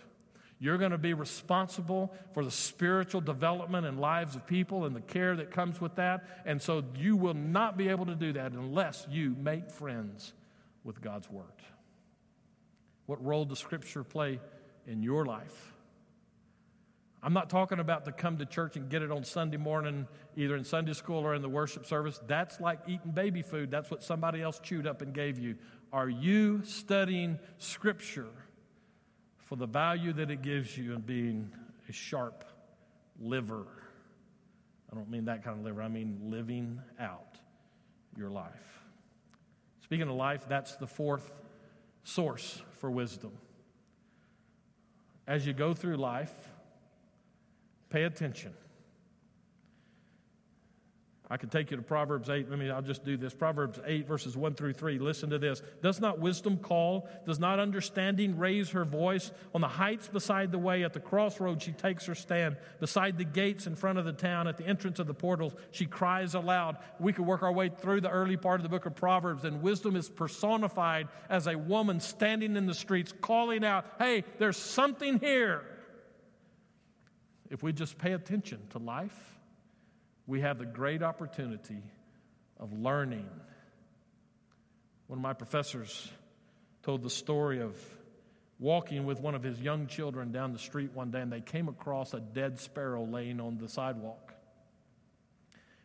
You're 0.59 0.79
going 0.79 0.93
to 0.93 0.99
be 0.99 1.13
responsible 1.13 2.15
for 2.33 2.45
the 2.45 2.51
spiritual 2.51 3.21
development 3.21 3.87
and 3.87 4.01
lives 4.01 4.37
of 4.37 4.47
people 4.47 4.87
and 4.87 4.97
the 4.97 5.03
care 5.03 5.37
that 5.37 5.51
comes 5.51 5.81
with 5.81 5.97
that. 5.97 6.25
And 6.47 6.63
so 6.63 6.83
you 6.97 7.17
will 7.17 7.35
not 7.35 7.77
be 7.77 7.89
able 7.89 8.07
to 8.07 8.15
do 8.15 8.33
that 8.35 8.53
unless 8.53 9.07
you 9.11 9.37
make 9.39 9.71
friends 9.71 10.33
with 10.83 11.03
God's 11.03 11.29
Word. 11.31 11.45
What 13.05 13.23
role 13.23 13.45
does 13.45 13.59
Scripture 13.59 14.03
play 14.03 14.41
in 14.87 15.03
your 15.03 15.27
life? 15.27 15.73
I'm 17.23 17.33
not 17.33 17.51
talking 17.51 17.79
about 17.79 18.05
to 18.05 18.13
come 18.13 18.39
to 18.39 18.47
church 18.47 18.77
and 18.77 18.89
get 18.89 19.03
it 19.03 19.11
on 19.11 19.25
Sunday 19.25 19.57
morning, 19.57 20.07
either 20.37 20.57
in 20.57 20.65
Sunday 20.65 20.93
school 20.93 21.27
or 21.27 21.35
in 21.35 21.43
the 21.43 21.49
worship 21.49 21.85
service. 21.85 22.21
That's 22.27 22.61
like 22.61 22.81
eating 22.87 23.11
baby 23.11 23.43
food. 23.43 23.71
That's 23.71 23.91
what 23.91 24.03
somebody 24.03 24.41
else 24.41 24.59
chewed 24.61 24.87
up 24.87 25.03
and 25.03 25.13
gave 25.13 25.39
you. 25.39 25.57
Are 25.93 26.09
you 26.09 26.63
studying 26.65 27.39
Scripture? 27.59 28.31
For 29.47 29.57
the 29.57 29.67
value 29.67 30.13
that 30.13 30.31
it 30.31 30.43
gives 30.43 30.77
you 30.77 30.93
in 30.93 31.01
being 31.01 31.51
a 31.89 31.93
sharp 31.93 32.45
liver. 33.21 33.67
I 34.91 34.95
don't 34.95 35.09
mean 35.09 35.25
that 35.27 35.45
kind 35.45 35.59
of 35.59 35.65
liver, 35.65 35.83
I 35.83 35.89
mean 35.89 36.19
living 36.25 36.81
out 36.99 37.39
your 38.17 38.29
life. 38.29 38.83
Speaking 39.83 40.09
of 40.09 40.17
life, 40.17 40.47
that's 40.49 40.75
the 40.77 40.87
fourth 40.87 41.33
source 42.03 42.61
for 42.81 42.91
wisdom. 42.91 43.33
As 45.29 45.47
you 45.47 45.53
go 45.53 45.75
through 45.75 45.97
life, 45.97 46.35
pay 47.89 48.03
attention. 48.03 48.53
I 51.29 51.37
could 51.37 51.51
take 51.51 51.73
you 51.73 51.77
to 51.77 51.83
Proverbs 51.83 52.31
8. 52.31 52.49
Let 52.49 52.59
me, 52.59 52.71
I'll 52.71 52.83
just 52.83 53.05
do 53.05 53.17
this. 53.17 53.35
Proverbs 53.35 53.81
8, 53.85 54.07
verses 54.07 54.37
1 54.37 54.55
through 54.55 54.75
3. 54.75 55.01
Listen 55.01 55.31
to 55.31 55.39
this. 55.39 55.61
Does 55.83 56.01
not 56.01 56.21
wisdom 56.21 56.57
call? 56.57 57.09
Does 57.27 57.41
not 57.41 57.59
understanding 57.59 58.39
raise 58.39 58.71
her 58.71 58.85
voice? 58.85 59.33
On 59.53 59.61
the 59.61 59.67
heights 59.67 60.07
beside 60.07 60.53
the 60.53 60.59
way, 60.59 60.85
at 60.85 60.93
the 60.93 61.01
crossroads, 61.01 61.65
she 61.65 61.73
takes 61.73 62.07
her 62.07 62.15
stand. 62.15 62.57
Beside 62.79 63.19
the 63.19 63.25
gates 63.25 63.67
in 63.67 63.75
front 63.75 63.99
of 63.99 64.05
the 64.05 64.13
town, 64.13 64.47
at 64.47 64.57
the 64.57 64.67
entrance 64.67 65.01
of 65.01 65.09
the 65.09 65.15
portals, 65.15 65.57
she 65.73 65.85
cries 65.85 66.35
aloud. 66.35 66.79
We 67.01 67.13
could 67.13 67.27
work 67.27 67.43
our 67.43 67.53
way 67.53 67.71
through 67.71 68.03
the 68.03 68.11
early 68.11 68.37
part 68.37 68.61
of 68.61 68.63
the 68.63 68.69
book 68.69 68.87
of 68.87 68.95
Proverbs, 68.95 69.45
and 69.45 69.63
wisdom 69.63 69.97
is 69.97 70.09
personified 70.09 71.09
as 71.29 71.49
a 71.49 71.59
woman 71.59 71.99
standing 71.99 72.55
in 72.55 72.67
the 72.67 72.75
streets 72.75 73.13
calling 73.21 73.65
out, 73.65 73.85
Hey, 73.99 74.23
there's 74.39 74.57
something 74.57 75.19
here. 75.19 75.65
If 77.51 77.65
we 77.65 77.73
just 77.73 77.99
pay 77.99 78.13
attention 78.13 78.61
to 78.71 78.79
life, 78.79 79.36
we 80.27 80.41
have 80.41 80.59
the 80.59 80.67
great 80.67 81.03
opportunity 81.03 81.83
of 82.59 82.73
learning. 82.73 83.29
One 85.07 85.19
of 85.19 85.23
my 85.23 85.35
professors 85.35 86.11
told 86.83 87.03
the 87.03 87.11
story 87.11 87.61
of 87.61 87.77
walking 88.59 89.05
with 89.05 89.21
one 89.21 89.35
of 89.35 89.43
his 89.43 89.61
young 89.61 89.87
children 89.87 90.33
down 90.33 90.53
the 90.53 90.59
street 90.59 90.91
one 90.95 91.11
day, 91.11 91.21
and 91.21 91.33
they 91.33 91.41
came 91.41 91.69
across 91.69 92.15
a 92.15 92.21
dead 92.21 92.59
sparrow 92.59 93.05
laying 93.05 93.41
on 93.41 93.59
the 93.59 93.69
sidewalk. 93.69 94.35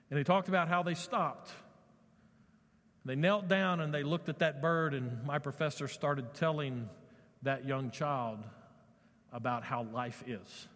And 0.10 0.17
he 0.17 0.23
talked 0.23 0.47
about 0.47 0.67
how 0.67 0.84
they 0.84 0.93
stopped. 0.93 1.51
They 3.06 3.15
knelt 3.15 3.47
down 3.47 3.80
and 3.80 3.93
they 3.93 4.04
looked 4.04 4.30
at 4.30 4.39
that 4.39 4.62
bird, 4.62 4.93
and 4.93 5.23
my 5.25 5.39
professor 5.39 5.88
started 5.88 6.34
telling 6.34 6.89
that 7.43 7.65
young 7.65 7.91
child 7.91 8.39
about 9.34 9.63
how 9.63 9.84
life 9.84 10.23
is 10.27 10.67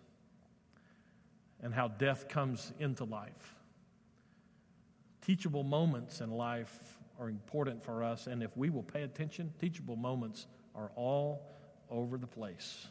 and 1.61 1.73
how 1.73 1.87
death 1.87 2.27
comes 2.27 2.71
into 2.79 3.03
life. 3.03 3.54
Teachable 5.25 5.63
moments 5.63 6.21
in 6.21 6.29
life 6.29 6.99
are 7.19 7.29
important 7.29 7.83
for 7.83 8.03
us, 8.03 8.27
and 8.27 8.43
if 8.43 8.55
we 8.55 8.69
will 8.69 8.83
pay 8.83 9.01
attention, 9.01 9.51
teachable 9.59 9.95
moments 9.95 10.45
are 10.75 10.91
all 10.95 11.41
over 11.89 12.17
the 12.19 12.27
place. 12.27 12.87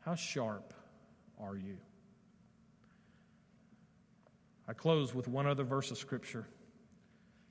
How 0.00 0.14
sharp 0.14 0.72
are 1.40 1.56
you? 1.56 1.78
I 4.68 4.72
close 4.72 5.12
with 5.12 5.26
one 5.26 5.48
other 5.48 5.64
verse 5.64 5.90
of 5.90 5.98
Scripture. 5.98 6.46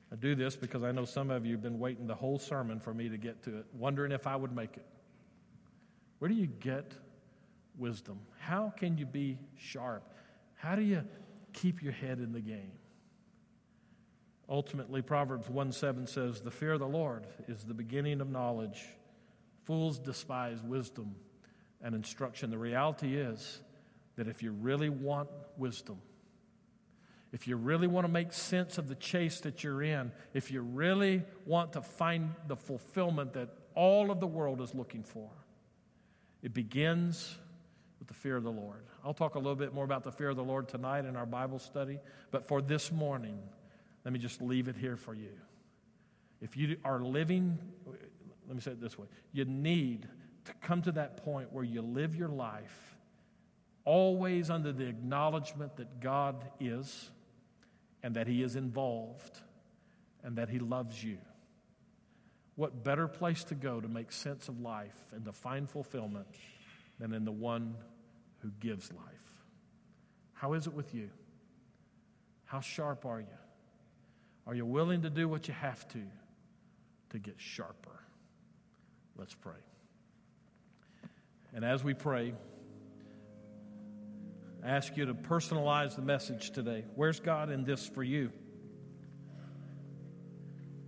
I 0.09 0.15
do 0.15 0.33
this 0.33 0.55
because 0.55 0.83
I 0.83 0.93
know 0.93 1.03
some 1.03 1.31
of 1.31 1.45
you 1.45 1.51
have 1.51 1.61
been 1.61 1.79
waiting 1.79 2.07
the 2.07 2.15
whole 2.15 2.39
sermon 2.39 2.79
for 2.79 2.93
me 2.93 3.09
to 3.09 3.17
get 3.17 3.43
to 3.43 3.57
it, 3.57 3.65
wondering 3.73 4.13
if 4.13 4.25
I 4.25 4.37
would 4.37 4.55
make 4.55 4.77
it. 4.77 4.85
Where 6.19 6.29
do 6.29 6.35
you 6.35 6.47
get 6.47 6.93
wisdom? 7.77 8.19
How 8.39 8.73
can 8.77 8.97
you 8.97 9.05
be 9.05 9.37
sharp? 9.57 10.13
How 10.55 10.75
do 10.75 10.81
you 10.81 11.03
keep 11.51 11.83
your 11.83 11.93
head 11.93 12.19
in 12.19 12.31
the 12.31 12.39
game? 12.39 12.71
Ultimately, 14.51 15.01
Proverbs 15.01 15.49
1 15.49 15.71
7 15.71 16.05
says, 16.05 16.41
The 16.41 16.51
fear 16.51 16.73
of 16.73 16.81
the 16.81 16.87
Lord 16.87 17.25
is 17.47 17.63
the 17.63 17.73
beginning 17.73 18.19
of 18.19 18.29
knowledge. 18.29 18.83
Fools 19.63 19.97
despise 19.97 20.61
wisdom 20.61 21.15
and 21.81 21.95
instruction. 21.95 22.49
The 22.49 22.57
reality 22.57 23.15
is 23.15 23.61
that 24.17 24.27
if 24.27 24.43
you 24.43 24.51
really 24.51 24.89
want 24.89 25.29
wisdom, 25.57 26.01
if 27.31 27.47
you 27.47 27.55
really 27.55 27.87
want 27.87 28.05
to 28.05 28.11
make 28.11 28.33
sense 28.33 28.77
of 28.77 28.89
the 28.89 28.95
chase 28.95 29.39
that 29.39 29.63
you're 29.63 29.81
in, 29.83 30.11
if 30.33 30.51
you 30.51 30.61
really 30.61 31.23
want 31.45 31.71
to 31.73 31.81
find 31.81 32.35
the 32.49 32.57
fulfillment 32.57 33.31
that 33.33 33.47
all 33.73 34.11
of 34.11 34.19
the 34.19 34.27
world 34.27 34.59
is 34.59 34.75
looking 34.75 35.03
for, 35.03 35.29
it 36.43 36.53
begins 36.53 37.37
with 37.99 38.09
the 38.09 38.13
fear 38.13 38.35
of 38.35 38.43
the 38.43 38.51
Lord. 38.51 38.83
I'll 39.05 39.13
talk 39.13 39.35
a 39.35 39.39
little 39.39 39.55
bit 39.55 39.73
more 39.73 39.85
about 39.85 40.03
the 40.03 40.11
fear 40.11 40.27
of 40.27 40.35
the 40.35 40.43
Lord 40.43 40.67
tonight 40.67 41.05
in 41.05 41.15
our 41.15 41.25
Bible 41.25 41.59
study, 41.59 41.99
but 42.31 42.45
for 42.45 42.61
this 42.61 42.91
morning, 42.91 43.39
let 44.03 44.13
me 44.13 44.19
just 44.19 44.41
leave 44.41 44.67
it 44.67 44.75
here 44.75 44.97
for 44.97 45.13
you. 45.13 45.31
If 46.41 46.57
you 46.57 46.77
are 46.83 46.99
living, 46.99 47.57
let 48.47 48.55
me 48.55 48.61
say 48.61 48.71
it 48.71 48.81
this 48.81 48.97
way 48.97 49.07
you 49.31 49.45
need 49.45 50.07
to 50.45 50.53
come 50.55 50.81
to 50.81 50.91
that 50.93 51.23
point 51.23 51.53
where 51.53 51.63
you 51.63 51.81
live 51.81 52.15
your 52.15 52.29
life 52.29 52.97
always 53.85 54.49
under 54.49 54.71
the 54.71 54.85
acknowledgement 54.87 55.75
that 55.77 55.99
God 55.99 56.43
is 56.59 57.09
and 58.03 58.15
that 58.15 58.27
He 58.27 58.43
is 58.43 58.55
involved 58.55 59.39
and 60.23 60.37
that 60.37 60.49
He 60.49 60.59
loves 60.59 61.03
you. 61.03 61.17
What 62.55 62.83
better 62.83 63.07
place 63.07 63.43
to 63.45 63.55
go 63.55 63.79
to 63.79 63.87
make 63.87 64.11
sense 64.11 64.49
of 64.49 64.59
life 64.59 64.97
and 65.13 65.25
to 65.25 65.31
find 65.31 65.69
fulfillment 65.69 66.27
than 66.99 67.13
in 67.13 67.25
the 67.25 67.31
one 67.31 67.75
who 68.39 68.49
gives 68.59 68.91
life? 68.91 69.05
How 70.33 70.53
is 70.53 70.67
it 70.67 70.73
with 70.73 70.93
you? 70.93 71.09
How 72.45 72.59
sharp 72.59 73.05
are 73.05 73.19
you? 73.19 73.40
Are 74.47 74.55
you 74.55 74.65
willing 74.65 75.03
to 75.03 75.09
do 75.09 75.27
what 75.27 75.47
you 75.47 75.53
have 75.53 75.87
to 75.89 76.01
to 77.11 77.19
get 77.19 77.35
sharper? 77.37 77.99
Let's 79.17 79.35
pray. 79.35 79.53
And 81.53 81.65
as 81.65 81.83
we 81.83 81.93
pray, 81.93 82.33
I 84.63 84.69
ask 84.69 84.95
you 84.95 85.05
to 85.05 85.13
personalize 85.13 85.95
the 85.95 86.01
message 86.01 86.51
today. 86.51 86.85
Where's 86.95 87.19
God 87.19 87.49
in 87.49 87.63
this 87.65 87.87
for 87.87 88.03
you? 88.03 88.31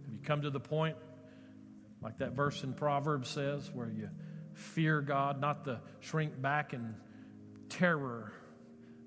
Have 0.06 0.14
you 0.14 0.20
come 0.24 0.41
to 0.43 0.49
the 0.49 0.60
point, 0.60 0.95
like 2.01 2.20
that 2.20 2.34
verse 2.34 2.64
in 2.64 2.74
Proverbs 2.74 3.30
says, 3.30 3.70
where 3.74 3.89
you 3.89 4.10
fear 4.54 5.01
God, 5.01 5.41
not 5.41 5.66
the 5.66 5.80
shrink 5.99 6.41
back 6.41 6.74
in 6.74 6.95
terror, 7.70 8.32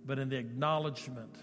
but 0.05 0.19
in 0.19 0.29
the 0.29 0.37
acknowledgement 0.37 1.37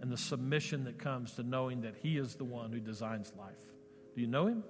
and 0.00 0.10
the 0.10 0.16
submission 0.16 0.84
that 0.84 0.98
comes 0.98 1.32
to 1.32 1.42
knowing 1.42 1.82
that 1.82 1.94
He 2.02 2.18
is 2.18 2.34
the 2.34 2.44
one 2.44 2.72
who 2.72 2.80
designs 2.80 3.32
life? 3.38 3.52
Do 4.14 4.20
you 4.20 4.26
know 4.26 4.46
Him? 4.46 4.64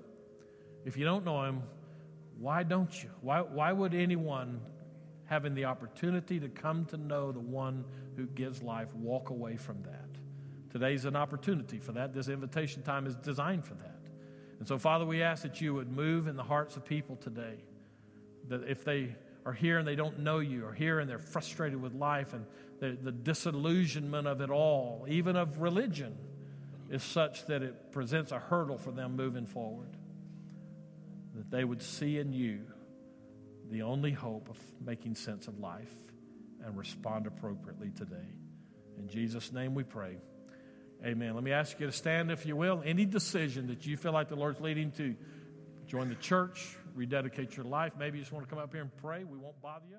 If 0.85 0.97
you 0.97 1.05
don't 1.05 1.25
know 1.25 1.45
Him, 1.45 1.63
why 2.39 2.63
don't 2.63 3.03
you? 3.03 3.11
Why, 3.21 3.41
why 3.41 3.73
would 3.73 3.95
anyone 3.95 4.61
having 5.27 5.55
the 5.55 5.65
opportunity 5.65 6.39
to 6.41 6.49
come 6.49 6.85
to 6.87 6.97
know 6.97 7.33
the 7.33 7.41
one 7.41 7.85
who 8.17 8.27
gives 8.27 8.63
life, 8.63 8.95
walk 8.95 9.31
away 9.31 9.57
from 9.57 9.83
that. 9.83 10.09
Today's 10.71 11.05
an 11.05 11.17
opportunity 11.17 11.79
for 11.79 11.93
that. 11.93 12.13
This 12.13 12.29
invitation 12.29 12.83
time 12.83 13.07
is 13.07 13.15
designed 13.17 13.65
for 13.65 13.75
that. 13.75 14.01
And 14.59 14.69
so, 14.69 14.79
Father, 14.79 15.05
we 15.05 15.23
ask 15.23 15.43
that 15.43 15.61
you 15.61 15.75
would 15.75 15.91
move 15.91 16.27
in 16.27 16.37
the 16.37 16.43
hearts 16.43 16.77
of 16.77 16.85
people 16.85 17.17
today. 17.17 17.57
That 18.49 18.69
if 18.69 18.85
they 18.85 19.15
are 19.47 19.53
here 19.53 19.79
and 19.79 19.87
they 19.87 19.97
don't 19.97 20.21
know 20.21 20.39
you, 20.39 20.65
or 20.65 20.73
here 20.73 21.01
and 21.01 21.09
they're 21.09 21.19
frustrated 21.19 21.81
with 21.81 21.95
life 21.95 22.33
and 22.33 22.47
the, 22.81 22.97
the 23.03 23.13
disillusionment 23.13 24.27
of 24.27 24.41
it 24.41 24.51
all, 24.51 25.07
even 25.09 25.37
of 25.37 25.61
religion, 25.61 26.17
is 26.91 27.03
such 27.03 27.47
that 27.47 27.63
it 27.63 27.93
presents 27.93 28.33
a 28.33 28.39
hurdle 28.39 28.79
for 28.79 28.91
them 28.91 29.17
moving 29.17 29.47
forward. 29.47 29.97
That 31.35 31.51
they 31.51 31.65
would 31.65 31.83
see 31.83 32.19
in 32.19 32.33
you 32.33 32.61
the 33.71 33.83
only 33.83 34.13
hope 34.13 34.49
of 34.49 34.59
making 34.85 35.15
sense 35.15 35.49
of 35.49 35.59
life 35.59 35.93
and 36.65 36.77
respond 36.77 37.27
appropriately 37.27 37.91
today. 37.91 38.29
In 38.99 39.09
Jesus' 39.09 39.53
name 39.53 39.75
we 39.75 39.83
pray. 39.83 40.17
Amen. 41.05 41.35
Let 41.35 41.45
me 41.45 41.53
ask 41.53 41.79
you 41.81 41.87
to 41.87 41.93
stand, 41.93 42.31
if 42.31 42.47
you 42.47 42.57
will. 42.57 42.83
Any 42.85 43.05
decision 43.05 43.67
that 43.67 43.85
you 43.85 43.97
feel 43.97 44.13
like 44.13 44.29
the 44.29 44.37
Lord's 44.37 44.61
leading 44.61 44.91
to 44.93 45.15
join 45.87 46.09
the 46.09 46.15
church, 46.15 46.77
rededicate 46.95 47.57
your 47.57 47.67
life, 47.67 47.93
maybe 47.99 48.19
you 48.19 48.25
just 48.25 48.33
want 48.33 48.47
to 48.47 48.51
come 48.51 48.63
up 48.63 48.73
here 48.73 48.83
and 48.83 48.97
pray, 48.97 49.25
we 49.25 49.39
won't 49.39 49.61
bother 49.61 49.87
you. 49.89 49.99